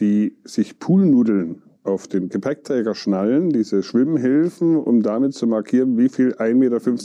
die 0.00 0.36
sich 0.44 0.78
Poolnudeln 0.78 1.62
auf 1.82 2.08
den 2.08 2.28
Gepäckträger 2.28 2.94
schnallen, 2.94 3.50
diese 3.50 3.82
Schwimmhilfen, 3.82 4.76
um 4.76 5.02
damit 5.02 5.34
zu 5.34 5.46
markieren, 5.46 5.96
wie 5.96 6.08
viel 6.08 6.34
1,50 6.34 6.54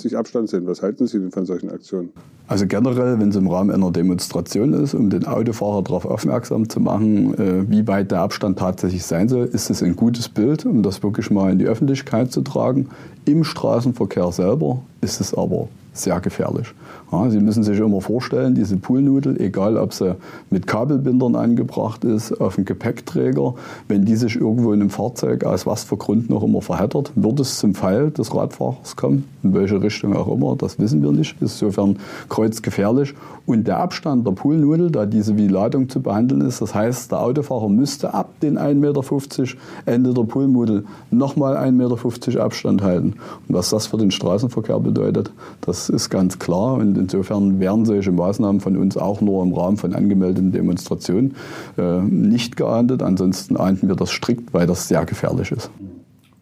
Meter 0.04 0.20
Abstand 0.20 0.50
sind. 0.50 0.68
Was 0.68 0.82
halten 0.82 1.08
Sie 1.08 1.20
denn 1.20 1.32
von 1.32 1.46
solchen 1.46 1.70
Aktionen? 1.70 2.10
Also 2.48 2.68
generell, 2.68 3.20
wenn 3.20 3.30
es 3.30 3.36
im 3.38 3.48
Rahmen 3.48 3.72
einer 3.72 3.92
Demonstration 3.92 4.74
ist, 4.74 4.94
um 4.94 5.10
den 5.10 5.26
Autofahrer 5.26 5.82
darauf 5.82 6.06
aufmerksam 6.06 6.68
zu 6.68 6.80
machen, 6.80 7.34
äh, 7.36 7.70
wie 7.70 7.88
weit 7.88 8.12
der 8.12 8.20
Abstand 8.20 8.60
tatsächlich 8.60 9.04
sein 9.04 9.30
soll, 9.30 9.46
ist 9.46 9.70
es 9.70 9.82
ein 9.82 9.96
gutes 9.96 10.28
Bild, 10.28 10.66
um 10.66 10.84
das 10.84 11.02
wirklich 11.02 11.32
mal 11.32 11.52
in 11.52 11.60
die 11.60 11.68
Öffentlichkeit 11.68 12.32
zu 12.32 12.42
tragen. 12.42 12.90
Im 13.24 13.44
Straßenverkehr 13.44 14.32
selber 14.32 14.82
ist 15.02 15.22
es 15.22 15.34
aber 15.34 15.70
sehr 15.98 16.20
gefährlich. 16.20 16.74
Ja, 17.12 17.30
sie 17.30 17.40
müssen 17.40 17.64
sich 17.64 17.80
immer 17.80 18.02
vorstellen, 18.02 18.56
diese 18.56 18.78
Poolnudel, 18.78 19.40
egal 19.40 19.78
ob 19.78 19.94
sie 19.94 20.16
mit 20.50 20.68
Kabelbindern 20.68 21.36
angebracht 21.36 22.04
ist, 22.04 22.34
auf 22.42 22.56
dem 22.56 22.66
Gepäckträger, 22.66 23.54
wenn 23.88 24.06
die 24.06 24.16
sich 24.16 24.36
irgendwo 24.36 24.74
in 24.74 24.82
einem 24.82 24.90
Fahrzeug 24.90 25.44
aus 25.44 25.66
was 25.66 25.84
für 25.84 25.98
Grund 25.98 26.30
noch 26.30 26.44
immer 26.44 26.62
verheddert, 26.62 27.12
wird 27.16 27.40
es 27.40 27.60
zum 27.60 27.76
Pfeil 27.76 28.12
des 28.12 28.34
Radfahrers 28.34 28.96
kommen, 28.96 29.26
in 29.44 29.54
welche 29.54 29.82
Richtung 29.82 30.16
auch 30.16 30.28
immer, 30.28 30.56
das 30.56 30.80
wissen 30.80 31.02
wir 31.04 31.12
nicht, 31.12 31.42
ist 31.42 31.62
insofern 31.62 31.98
kreuzgefährlich. 32.30 33.14
Und 33.46 33.68
der 33.68 33.78
Abstand 33.78 34.26
der 34.26 34.32
Poolnudel, 34.32 34.90
da 34.90 35.06
diese 35.06 35.38
wie 35.38 35.48
Ladung 35.48 35.88
zu 35.88 36.02
behandeln 36.02 36.42
ist, 36.42 36.62
das 36.62 36.74
heißt, 36.74 37.12
der 37.12 37.22
Autofahrer 37.22 37.70
müsste 37.70 38.14
ab 38.14 38.30
den 38.42 38.58
1,50 38.58 38.74
Meter 38.76 39.58
Ende 39.86 40.14
der 40.14 40.24
Poolnudel 40.24 40.86
nochmal 41.12 41.56
1,50 41.56 41.72
Meter 41.72 42.44
Abstand 42.44 42.82
halten. 42.82 43.14
Und 43.48 43.56
was 43.56 43.70
das 43.70 43.88
für 43.88 43.98
den 43.98 44.10
Straßenverkehr 44.10 44.80
bedeutet, 44.80 45.32
das 45.62 45.85
ist 45.90 46.10
ganz 46.10 46.40
klar. 46.40 46.76
Und 46.76 46.98
insofern 46.98 47.60
werden 47.60 47.86
solche 47.86 48.12
Maßnahmen 48.12 48.62
von 48.62 48.78
uns 48.78 48.98
auch 48.98 49.22
nur 49.22 49.44
im 49.44 49.54
Rahmen 49.54 49.78
von 49.78 49.94
angemeldeten 49.94 50.52
Demonstrationen 50.52 51.36
äh, 51.78 52.02
nicht 52.02 52.56
geahndet. 52.56 53.02
Ansonsten 53.02 53.58
ahnden 53.58 53.88
wir 53.88 53.96
das 53.96 54.12
strikt, 54.12 54.54
weil 54.54 54.68
das 54.68 54.88
sehr 54.88 55.06
gefährlich 55.06 55.52
ist. 55.52 55.70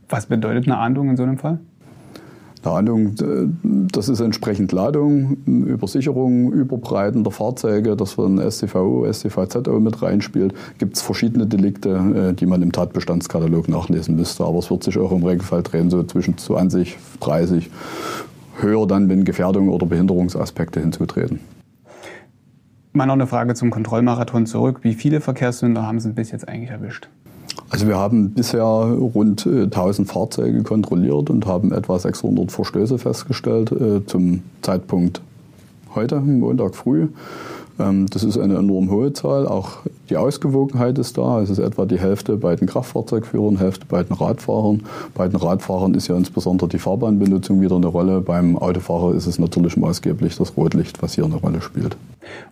Was 0.09 0.25
bedeutet 0.25 0.65
eine 0.65 0.77
Ahndung 0.77 1.09
in 1.09 1.17
so 1.17 1.23
einem 1.23 1.37
Fall? 1.37 1.59
Ladung, 2.63 3.07
äh, 3.07 3.47
das 3.63 4.09
ist 4.09 4.19
entsprechend 4.19 4.71
Ladung, 4.71 5.37
Übersicherung, 5.45 6.51
Überbreiten 6.51 7.23
der 7.23 7.31
Fahrzeuge, 7.31 7.95
das 7.95 8.13
von 8.13 8.39
STVO, 8.39 9.05
STVZ 9.11 9.67
auch 9.67 9.79
mit 9.79 10.01
reinspielt. 10.01 10.53
Gibt 10.77 10.95
es 10.95 11.01
verschiedene 11.01 11.45
Delikte, 11.45 11.89
äh, 11.89 12.33
die 12.33 12.45
man 12.45 12.61
im 12.61 12.71
Tatbestandskatalog 12.71 13.67
nachlesen 13.69 14.15
müsste. 14.15 14.43
Aber 14.43 14.59
es 14.59 14.69
wird 14.69 14.83
sich 14.83 14.97
auch 14.97 15.11
im 15.11 15.23
Regelfall 15.23 15.63
drehen, 15.63 15.89
so 15.89 16.03
zwischen 16.03 16.37
20, 16.37 16.97
30, 17.19 17.69
höher 18.59 18.87
dann, 18.87 19.09
wenn 19.09 19.23
Gefährdung 19.25 19.69
oder 19.69 19.85
Behinderungsaspekte 19.85 20.79
hinzutreten. 20.79 21.39
Mal 22.91 23.07
noch 23.07 23.13
eine 23.13 23.27
Frage 23.27 23.55
zum 23.55 23.71
Kontrollmarathon 23.71 24.45
zurück. 24.45 24.79
Wie 24.83 24.93
viele 24.93 25.19
Verkehrssünder 25.19 25.87
haben 25.87 25.99
Sie 25.99 26.11
bis 26.11 26.31
jetzt 26.31 26.47
eigentlich 26.47 26.69
erwischt? 26.69 27.09
Also 27.69 27.87
wir 27.87 27.97
haben 27.97 28.31
bisher 28.31 28.63
rund 28.63 29.47
1000 29.47 30.07
äh, 30.07 30.11
Fahrzeuge 30.11 30.61
kontrolliert 30.63 31.29
und 31.31 31.47
haben 31.47 31.71
etwa 31.71 31.97
600 31.97 32.51
Verstöße 32.51 32.99
festgestellt 32.99 33.71
äh, 33.71 34.05
zum 34.05 34.43
Zeitpunkt 34.61 35.21
heute, 35.95 36.19
Montag 36.19 36.75
früh. 36.75 37.07
Ähm, 37.79 38.05
das 38.09 38.23
ist 38.23 38.37
eine 38.37 38.55
enorm 38.57 38.89
hohe 38.89 39.13
Zahl. 39.13 39.47
Auch 39.47 39.77
die 40.09 40.17
Ausgewogenheit 40.17 40.97
ist 40.97 41.17
da. 41.17 41.41
Es 41.41 41.49
ist 41.49 41.59
etwa 41.59 41.85
die 41.85 41.99
Hälfte 41.99 42.37
bei 42.37 42.55
den 42.55 42.67
Kraftfahrzeugführern, 42.67 43.57
Hälfte 43.57 43.85
bei 43.87 44.03
den 44.03 44.13
Radfahrern. 44.13 44.83
Bei 45.15 45.27
den 45.27 45.37
Radfahrern 45.37 45.93
ist 45.93 46.07
ja 46.07 46.15
insbesondere 46.15 46.69
die 46.69 46.79
Fahrbahnbenutzung 46.79 47.61
wieder 47.61 47.75
eine 47.75 47.87
Rolle. 47.87 48.21
Beim 48.21 48.57
Autofahrer 48.57 49.15
ist 49.15 49.25
es 49.25 49.39
natürlich 49.39 49.77
maßgeblich 49.77 50.37
das 50.37 50.55
Rotlicht, 50.55 51.01
was 51.01 51.15
hier 51.15 51.25
eine 51.25 51.35
Rolle 51.35 51.61
spielt. 51.61 51.97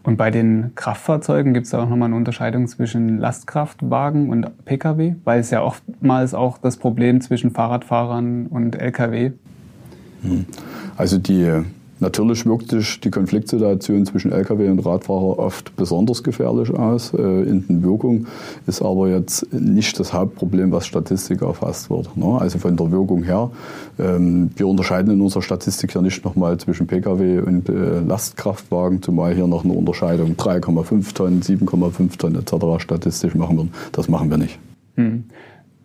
Und 0.03 0.17
bei 0.17 0.31
den 0.31 0.71
Kraftfahrzeugen 0.75 1.53
gibt 1.53 1.67
es 1.67 1.73
auch 1.73 1.87
nochmal 1.87 2.07
eine 2.07 2.15
Unterscheidung 2.15 2.67
zwischen 2.67 3.19
Lastkraftwagen 3.19 4.29
und 4.29 4.65
Pkw, 4.65 5.15
weil 5.23 5.39
es 5.39 5.51
ja 5.51 5.63
oftmals 5.63 6.33
auch 6.33 6.57
das 6.57 6.77
Problem 6.77 7.21
zwischen 7.21 7.51
Fahrradfahrern 7.51 8.47
und 8.47 8.75
Lkw. 8.75 9.31
Hm. 10.23 10.45
Also 10.97 11.17
die 11.17 11.63
Natürlich 12.01 12.47
wirkt 12.47 12.71
sich 12.71 12.99
die 12.99 13.11
Konfliktsituation 13.11 14.07
zwischen 14.07 14.31
Lkw 14.31 14.69
und 14.69 14.83
Radfahrer 14.83 15.37
oft 15.37 15.75
besonders 15.75 16.23
gefährlich 16.23 16.71
aus. 16.71 17.13
Äh, 17.13 17.43
in 17.43 17.67
den 17.67 17.83
Wirkung 17.83 18.25
ist 18.65 18.81
aber 18.81 19.07
jetzt 19.07 19.53
nicht 19.53 19.99
das 19.99 20.11
Hauptproblem, 20.11 20.71
was 20.71 20.87
Statistik 20.87 21.43
erfasst 21.43 21.91
wird. 21.91 22.17
Ne? 22.17 22.39
Also 22.39 22.57
von 22.57 22.75
der 22.75 22.91
Wirkung 22.91 23.21
her, 23.23 23.51
ähm, 23.99 24.49
wir 24.55 24.67
unterscheiden 24.67 25.13
in 25.13 25.21
unserer 25.21 25.43
Statistik 25.43 25.93
ja 25.93 26.01
nicht 26.01 26.25
nochmal 26.25 26.57
zwischen 26.57 26.87
Pkw 26.87 27.39
und 27.41 27.69
äh, 27.69 27.99
Lastkraftwagen, 27.99 29.03
zumal 29.03 29.35
hier 29.35 29.45
noch 29.45 29.63
eine 29.63 29.73
Unterscheidung 29.73 30.33
3,5 30.33 31.13
Tonnen, 31.13 31.41
7,5 31.43 32.17
Tonnen 32.17 32.35
etc. 32.37 32.83
statistisch 32.83 33.35
machen 33.35 33.57
wir. 33.57 33.67
Das 33.91 34.09
machen 34.09 34.31
wir 34.31 34.39
nicht. 34.39 34.57
Hm. 34.95 35.25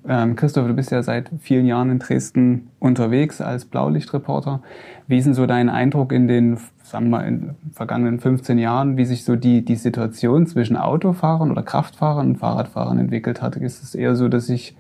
Ähm, 0.09 0.37
Christoph, 0.37 0.69
du 0.69 0.75
bist 0.75 0.93
ja 0.93 1.03
seit 1.03 1.31
vielen 1.41 1.67
Jahren 1.67 1.91
in 1.91 1.99
Dresden 1.99 2.71
unterwegs 2.79 3.41
als 3.41 3.65
Blaulichtreporter. 3.65 4.63
Wie 5.09 5.19
ist 5.19 5.25
denn 5.25 5.35
so 5.35 5.47
dein 5.47 5.69
Eindruck 5.69 6.13
in 6.13 6.29
den, 6.29 6.59
sagen 6.83 7.07
wir 7.07 7.19
mal, 7.19 7.27
in 7.27 7.55
vergangenen 7.73 8.21
15 8.21 8.59
Jahren, 8.59 8.97
wie 8.97 9.05
sich 9.05 9.25
so 9.25 9.35
die, 9.35 9.65
die 9.65 9.75
Situation 9.75 10.47
zwischen 10.47 10.77
Autofahrern 10.77 11.51
oder 11.51 11.63
Kraftfahrern 11.63 12.31
und 12.31 12.37
Fahrradfahrern 12.37 12.99
entwickelt 12.99 13.43
hat? 13.43 13.57
Ist 13.57 13.83
es 13.83 13.95
eher 13.95 14.15
so, 14.15 14.29
dass 14.29 14.49
ich 14.49 14.77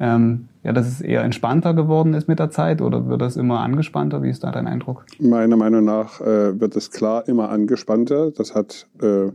ähm, 0.00 0.48
ja, 0.62 0.72
dass 0.72 0.88
es 0.88 1.00
eher 1.00 1.22
entspannter 1.22 1.74
geworden 1.74 2.14
ist 2.14 2.26
mit 2.26 2.38
der 2.38 2.50
Zeit 2.50 2.80
oder 2.80 3.06
wird 3.08 3.20
das 3.20 3.36
immer 3.36 3.60
angespannter? 3.60 4.22
Wie 4.22 4.30
ist 4.30 4.42
da 4.42 4.50
dein 4.50 4.66
Eindruck? 4.66 5.04
Meiner 5.20 5.56
Meinung 5.56 5.84
nach 5.84 6.20
äh, 6.20 6.58
wird 6.58 6.74
es 6.74 6.90
klar 6.90 7.28
immer 7.28 7.50
angespannter. 7.50 8.30
Das 8.30 8.54
hat 8.54 8.86
äh, 9.02 9.30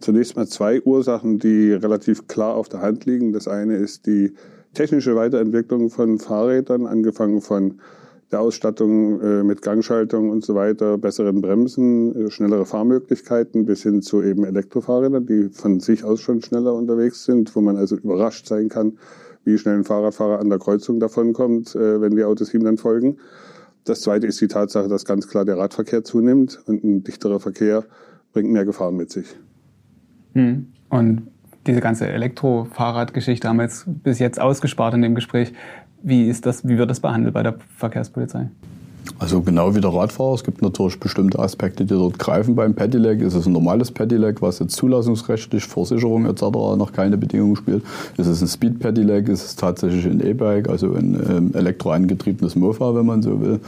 zunächst 0.00 0.36
mal 0.36 0.46
zwei 0.46 0.82
Ursachen, 0.82 1.38
die 1.38 1.72
relativ 1.72 2.26
klar 2.26 2.54
auf 2.54 2.68
der 2.68 2.82
Hand 2.82 3.06
liegen. 3.06 3.32
Das 3.32 3.48
eine 3.48 3.76
ist 3.76 4.06
die 4.06 4.34
technische 4.74 5.16
Weiterentwicklung 5.16 5.88
von 5.88 6.18
Fahrrädern, 6.18 6.86
angefangen 6.86 7.40
von 7.40 7.80
der 8.32 8.40
Ausstattung 8.40 9.20
äh, 9.20 9.42
mit 9.44 9.62
Gangschaltung 9.62 10.30
und 10.30 10.44
so 10.44 10.54
weiter, 10.54 10.96
besseren 10.96 11.42
Bremsen, 11.42 12.16
äh, 12.16 12.30
schnellere 12.30 12.64
Fahrmöglichkeiten 12.64 13.66
bis 13.66 13.82
hin 13.82 14.00
zu 14.02 14.22
eben 14.22 14.44
Elektrofahrrädern, 14.44 15.26
die 15.26 15.50
von 15.50 15.80
sich 15.80 16.02
aus 16.02 16.20
schon 16.20 16.40
schneller 16.40 16.74
unterwegs 16.74 17.24
sind, 17.24 17.54
wo 17.54 17.60
man 17.60 17.76
also 17.76 17.96
überrascht 17.96 18.46
sein 18.46 18.68
kann, 18.70 18.94
wie 19.44 19.58
schnell 19.58 19.78
ein 19.78 19.84
Fahrradfahrer 19.84 20.40
an 20.40 20.48
der 20.48 20.58
Kreuzung 20.58 21.00
davonkommt, 21.00 21.74
äh, 21.74 22.00
wenn 22.00 22.16
die 22.16 22.24
Autos 22.24 22.52
ihm 22.54 22.64
dann 22.64 22.78
folgen. 22.78 23.18
Das 23.84 24.00
zweite 24.02 24.26
ist 24.26 24.40
die 24.40 24.48
Tatsache, 24.48 24.88
dass 24.88 25.04
ganz 25.04 25.26
klar 25.28 25.44
der 25.44 25.58
Radverkehr 25.58 26.04
zunimmt 26.04 26.60
und 26.66 26.84
ein 26.84 27.02
dichterer 27.02 27.40
Verkehr 27.40 27.84
bringt 28.32 28.50
mehr 28.50 28.64
Gefahren 28.64 28.96
mit 28.96 29.10
sich. 29.10 29.26
Hm. 30.34 30.68
Und 30.88 31.28
diese 31.66 31.80
ganze 31.80 32.08
Elektrofahrradgeschichte 32.08 33.48
haben 33.48 33.56
wir 33.56 33.64
jetzt 33.64 33.84
bis 33.86 34.18
jetzt 34.18 34.40
ausgespart 34.40 34.94
in 34.94 35.02
dem 35.02 35.14
Gespräch. 35.14 35.52
Wie 36.02 36.28
ist 36.28 36.46
das, 36.46 36.66
wie 36.66 36.78
wird 36.78 36.90
das 36.90 37.00
behandelt 37.00 37.34
bei 37.34 37.42
der 37.42 37.56
Verkehrspolizei? 37.76 38.50
Also 39.18 39.40
genau 39.40 39.74
wie 39.74 39.80
der 39.80 39.94
Radfahrer. 39.94 40.34
Es 40.34 40.44
gibt 40.44 40.62
natürlich 40.62 40.98
bestimmte 40.98 41.38
Aspekte, 41.38 41.84
die 41.84 41.94
dort 41.94 42.18
greifen 42.18 42.54
beim 42.54 42.74
Pedelec. 42.74 43.20
Ist 43.20 43.34
es 43.34 43.46
ein 43.46 43.52
normales 43.52 43.90
Pedelec, 43.90 44.42
was 44.42 44.58
jetzt 44.58 44.74
zulassungsrechtlich, 44.74 45.64
Versicherung 45.64 46.26
etc. 46.26 46.42
noch 46.42 46.92
keine 46.92 47.16
Bedingungen 47.16 47.56
spielt? 47.56 47.82
Ist 48.16 48.26
es 48.26 48.42
ein 48.42 48.48
Speed 48.48 48.80
Pedelec? 48.80 49.28
Ist 49.28 49.44
es 49.44 49.56
tatsächlich 49.56 50.06
ein 50.06 50.20
E-Bike, 50.20 50.68
also 50.68 50.94
ein 50.94 51.14
ähm, 51.28 51.50
elektroangetriebenes 51.54 52.56
Mofa, 52.56 52.94
wenn 52.94 53.06
man 53.06 53.22
so 53.22 53.40
will? 53.40 53.60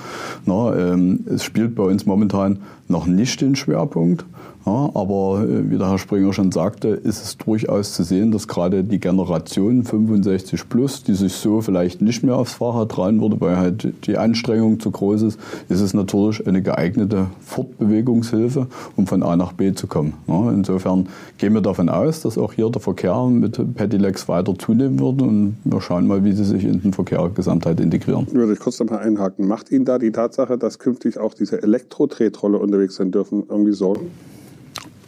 Na, 0.47 0.75
ähm, 0.77 1.21
es 1.27 1.45
spielt 1.45 1.75
bei 1.75 1.85
uns 1.85 2.07
momentan 2.07 2.59
noch 2.89 3.07
nicht 3.07 3.41
den 3.41 3.57
Schwerpunkt. 3.57 4.25
Ja, 4.67 4.91
aber 4.95 5.45
äh, 5.47 5.71
wie 5.71 5.77
der 5.77 5.91
Herr 5.91 5.99
Springer 5.99 6.33
schon 6.33 6.51
sagte, 6.51 6.89
ist 6.89 7.23
es 7.23 7.37
durchaus 7.37 7.93
zu 7.93 8.03
sehen, 8.03 8.33
dass 8.33 8.49
gerade 8.49 8.83
die 8.83 8.99
Generation 8.99 9.85
65 9.85 10.69
plus, 10.71 11.03
die 11.03 11.13
sich 11.13 11.35
so 11.35 11.61
vielleicht 11.61 12.01
nicht 12.01 12.23
mehr 12.23 12.37
aufs 12.37 12.55
Fahrrad 12.55 12.91
trauen 12.91 13.21
würde, 13.21 13.39
weil 13.43 13.59
halt 13.59 14.07
die 14.07 14.17
Anstrengung 14.17 14.81
zu 14.81 14.91
groß 14.91 15.23
ist, 15.23 15.41
ist 15.69 15.81
es 15.81 15.93
natürlich 15.93 16.47
eine 16.47 16.63
geeignete 16.63 17.27
Fortbewegungshilfe, 17.41 18.67
um 18.97 19.07
von 19.07 19.23
A 19.23 19.37
nach 19.37 19.53
B 19.53 19.75
zu 19.75 19.87
kommen. 19.87 20.15
Ja, 20.27 20.51
insofern 20.51 21.09
gehen 21.37 21.53
wir 21.53 21.61
davon 21.61 21.91
aus, 21.91 22.23
dass 22.23 22.39
auch 22.39 22.55
hier 22.55 22.71
der 22.71 22.81
Verkehr 22.81 23.27
mit 23.27 23.61
Pedelecs 23.75 24.29
weiter 24.29 24.59
zunehmen 24.59 24.99
wird 24.99 25.21
und 25.21 25.59
wir 25.65 25.81
schauen 25.83 26.07
mal, 26.07 26.25
wie 26.25 26.33
sie 26.33 26.45
sich 26.45 26.65
in 26.65 26.81
den 26.81 26.95
Verkehr 26.95 27.31
Gesamtheit 27.35 27.81
integrieren. 27.81 28.27
Würde 28.33 28.55
ich 28.55 28.61
kurz 28.61 28.81
noch 28.81 28.89
mal 28.89 29.01
einhaken. 29.01 29.47
Macht 29.47 29.71
Ihnen 29.71 29.85
da 29.85 29.99
die 29.99 30.11
Tatsache, 30.11 30.57
dass 30.57 30.79
künftig 30.79 31.19
auch 31.19 31.35
diese 31.35 31.63
Elektro-Tretrolle 31.63 32.57
unterwegs 32.75 32.97
sein 32.97 33.11
dürfen, 33.13 33.45
irgendwie 33.49 33.73
Sorgen? 33.73 34.11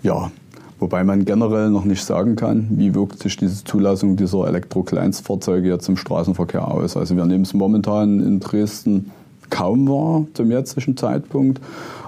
Ja, 0.03 0.31
wobei 0.79 1.03
man 1.03 1.25
generell 1.25 1.71
noch 1.71 1.85
nicht 1.85 2.05
sagen 2.05 2.37
kann, 2.37 2.69
wie 2.71 2.95
wirkt 2.95 3.19
sich 3.19 3.37
diese 3.37 3.65
Zulassung 3.65 4.17
dieser 4.17 4.47
Elektro-Kleinstfahrzeuge 4.47 5.69
jetzt 5.69 5.89
im 5.89 5.97
Straßenverkehr 5.97 6.67
aus. 6.67 6.97
Also 6.97 7.17
wir 7.17 7.25
nehmen 7.25 7.43
es 7.43 7.55
momentan 7.55 8.21
in 8.21 8.41
Dresden 8.41 9.11
kaum 9.51 9.89
wahr 9.89 10.27
zum 10.35 10.51
jetzigen 10.51 10.97
Zeitpunkt, 10.97 11.61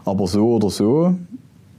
aber 0.05 0.27
so 0.27 0.55
oder 0.55 0.71
so 0.71 1.14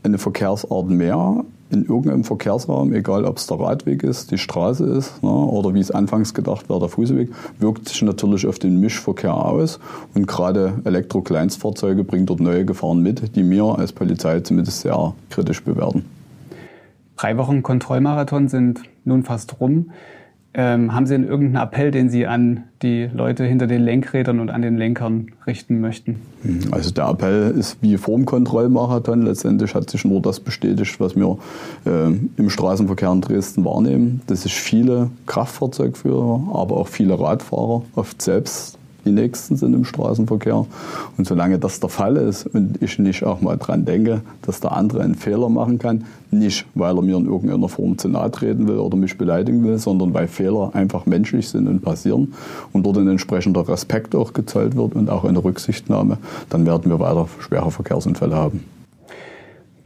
eine 0.04 0.18
Verkehrsart 0.18 0.90
mehr 0.90 1.46
in 1.72 1.86
irgendeinem 1.86 2.24
Verkehrsraum, 2.24 2.94
egal 2.94 3.26
ob 3.26 3.38
es 3.38 3.48
der 3.48 3.60
Radweg 3.60 4.04
ist, 4.04 4.32
die 4.32 4.38
Straße 4.38 4.86
ist 4.86 5.22
ne, 5.22 5.30
oder 5.30 5.74
wie 5.74 5.80
es 5.80 5.92
anfangs 5.92 6.34
gedacht 6.34 6.70
war, 6.70 6.80
der 6.80 6.90
Fußweg, 6.90 7.30
wirkt 7.60 7.88
sich 7.88 8.02
natürlich 8.02 8.48
auf 8.48 8.60
den 8.60 8.80
Mischverkehr 8.80 9.34
aus. 9.34 9.80
Und 10.16 10.28
gerade 10.28 10.80
Elektro-Kleinstfahrzeuge 10.84 12.04
bringen 12.04 12.26
dort 12.26 12.40
neue 12.40 12.66
Gefahren 12.66 13.02
mit, 13.02 13.36
die 13.36 13.48
wir 13.50 13.78
als 13.78 13.94
Polizei 13.94 14.40
zumindest 14.40 14.82
sehr 14.82 15.14
kritisch 15.30 15.64
bewerten. 15.64 16.06
Drei 17.18 17.38
Wochen 17.38 17.62
Kontrollmarathon 17.62 18.48
sind 18.48 18.82
nun 19.04 19.24
fast 19.24 19.60
rum. 19.60 19.92
Ähm, 20.56 20.96
haben 20.96 21.06
Sie 21.06 21.14
denn 21.14 21.28
irgendeinen 21.28 21.64
Appell, 21.64 21.92
den 21.92 22.10
Sie 22.10 22.26
an 22.26 22.64
die 22.82 23.08
Leute 23.14 23.44
hinter 23.46 23.68
den 23.68 23.84
Lenkrädern 23.84 24.40
und 24.40 24.50
an 24.50 24.64
den 24.64 24.78
Lenkern 24.78 25.28
richten 25.46 25.80
möchten? 25.80 26.16
Also 26.72 26.92
der 26.92 27.08
Appell 27.08 27.52
ist 27.52 27.78
wie 27.82 27.98
vor 27.98 28.16
dem 28.16 28.26
Kontrollmarathon. 28.26 29.22
Letztendlich 29.22 29.76
hat 29.76 29.92
sich 29.92 30.06
nur 30.06 30.22
das 30.24 30.40
bestätigt, 30.40 31.00
was 31.00 31.16
wir 31.16 31.38
äh, 31.86 32.12
im 32.38 32.50
Straßenverkehr 32.50 33.12
in 33.12 33.22
Dresden 33.22 33.64
wahrnehmen. 33.64 34.22
Das 34.26 34.44
ist 34.44 34.56
viele 34.56 35.12
Kraftfahrzeugführer, 35.28 36.42
aber 36.52 36.78
auch 36.78 36.88
viele 36.88 37.20
Radfahrer, 37.20 37.84
oft 37.96 38.20
selbst 38.20 38.79
die 39.10 39.22
Nächsten 39.22 39.56
sind 39.58 39.74
im 39.74 39.86
Straßenverkehr. 39.86 40.66
Und 41.18 41.28
solange 41.28 41.60
das 41.60 41.80
der 41.80 41.90
Fall 41.90 42.18
ist 42.18 42.46
und 42.48 42.82
ich 42.82 43.00
nicht 43.00 43.24
auch 43.24 43.42
mal 43.42 43.58
dran 43.58 43.86
denke, 43.86 44.22
dass 44.44 44.60
der 44.60 44.72
andere 44.74 45.02
einen 45.02 45.16
Fehler 45.16 45.50
machen 45.50 45.80
kann, 45.80 46.06
nicht 46.32 46.66
weil 46.76 46.96
er 46.96 47.02
mir 47.02 47.18
in 47.18 47.26
irgendeiner 47.26 47.70
Form 47.70 47.98
zu 47.98 48.08
nahe 48.08 48.30
treten 48.30 48.68
will 48.68 48.78
oder 48.78 48.96
mich 48.96 49.18
beleidigen 49.18 49.64
will, 49.64 49.78
sondern 49.78 50.14
weil 50.14 50.28
Fehler 50.28 50.72
einfach 50.74 51.06
menschlich 51.06 51.50
sind 51.50 51.68
und 51.68 51.82
passieren 51.82 52.34
und 52.72 52.86
dort 52.86 52.98
ein 52.98 53.08
entsprechender 53.08 53.68
Respekt 53.68 54.16
auch 54.16 54.34
gezollt 54.34 54.76
wird 54.76 54.96
und 54.96 55.10
auch 55.10 55.26
eine 55.26 55.44
Rücksichtnahme, 55.44 56.18
dann 56.50 56.66
werden 56.66 56.92
wir 56.92 57.00
weiter 57.00 57.28
schwere 57.40 57.72
Verkehrsunfälle 57.72 58.36
haben. 58.36 58.64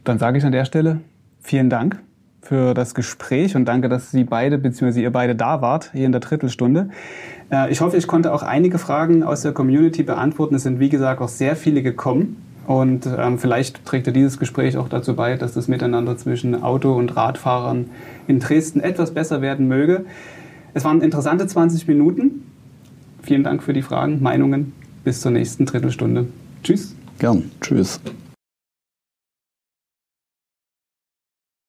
Dann 0.03 0.19
sage 0.19 0.37
ich 0.37 0.43
an 0.43 0.51
der 0.51 0.65
Stelle 0.65 0.99
vielen 1.41 1.69
Dank 1.69 2.01
für 2.43 2.73
das 2.73 2.93
Gespräch 2.93 3.55
und 3.55 3.65
danke, 3.65 3.89
dass 3.89 4.11
Sie 4.11 4.23
beide 4.23 4.57
bzw. 4.57 5.01
ihr 5.01 5.11
beide 5.11 5.35
da 5.35 5.61
wart 5.61 5.91
hier 5.93 6.05
in 6.05 6.11
der 6.11 6.21
Drittelstunde. 6.21 6.89
Äh, 7.51 7.71
ich 7.71 7.81
hoffe, 7.81 7.97
ich 7.97 8.07
konnte 8.07 8.33
auch 8.33 8.43
einige 8.43 8.77
Fragen 8.77 9.23
aus 9.23 9.41
der 9.41 9.53
Community 9.53 10.03
beantworten. 10.03 10.55
Es 10.55 10.63
sind, 10.63 10.79
wie 10.79 10.89
gesagt, 10.89 11.21
auch 11.21 11.29
sehr 11.29 11.55
viele 11.55 11.81
gekommen. 11.81 12.37
Und 12.67 13.07
ähm, 13.17 13.39
vielleicht 13.39 13.85
trägt 13.85 14.13
dieses 14.15 14.39
Gespräch 14.39 14.77
auch 14.77 14.87
dazu 14.87 15.15
bei, 15.15 15.35
dass 15.35 15.53
das 15.53 15.67
Miteinander 15.67 16.17
zwischen 16.17 16.61
Auto- 16.63 16.95
und 16.95 17.15
Radfahrern 17.15 17.89
in 18.27 18.39
Dresden 18.39 18.79
etwas 18.79 19.13
besser 19.13 19.41
werden 19.41 19.67
möge. 19.67 20.05
Es 20.73 20.85
waren 20.85 21.01
interessante 21.01 21.45
20 21.45 21.87
Minuten. 21.87 22.45
Vielen 23.21 23.43
Dank 23.43 23.63
für 23.63 23.73
die 23.73 23.81
Fragen, 23.81 24.21
Meinungen. 24.21 24.73
Bis 25.03 25.19
zur 25.19 25.31
nächsten 25.31 25.65
Drittelstunde. 25.65 26.27
Tschüss. 26.63 26.95
Gern. 27.19 27.51
Tschüss. 27.59 27.99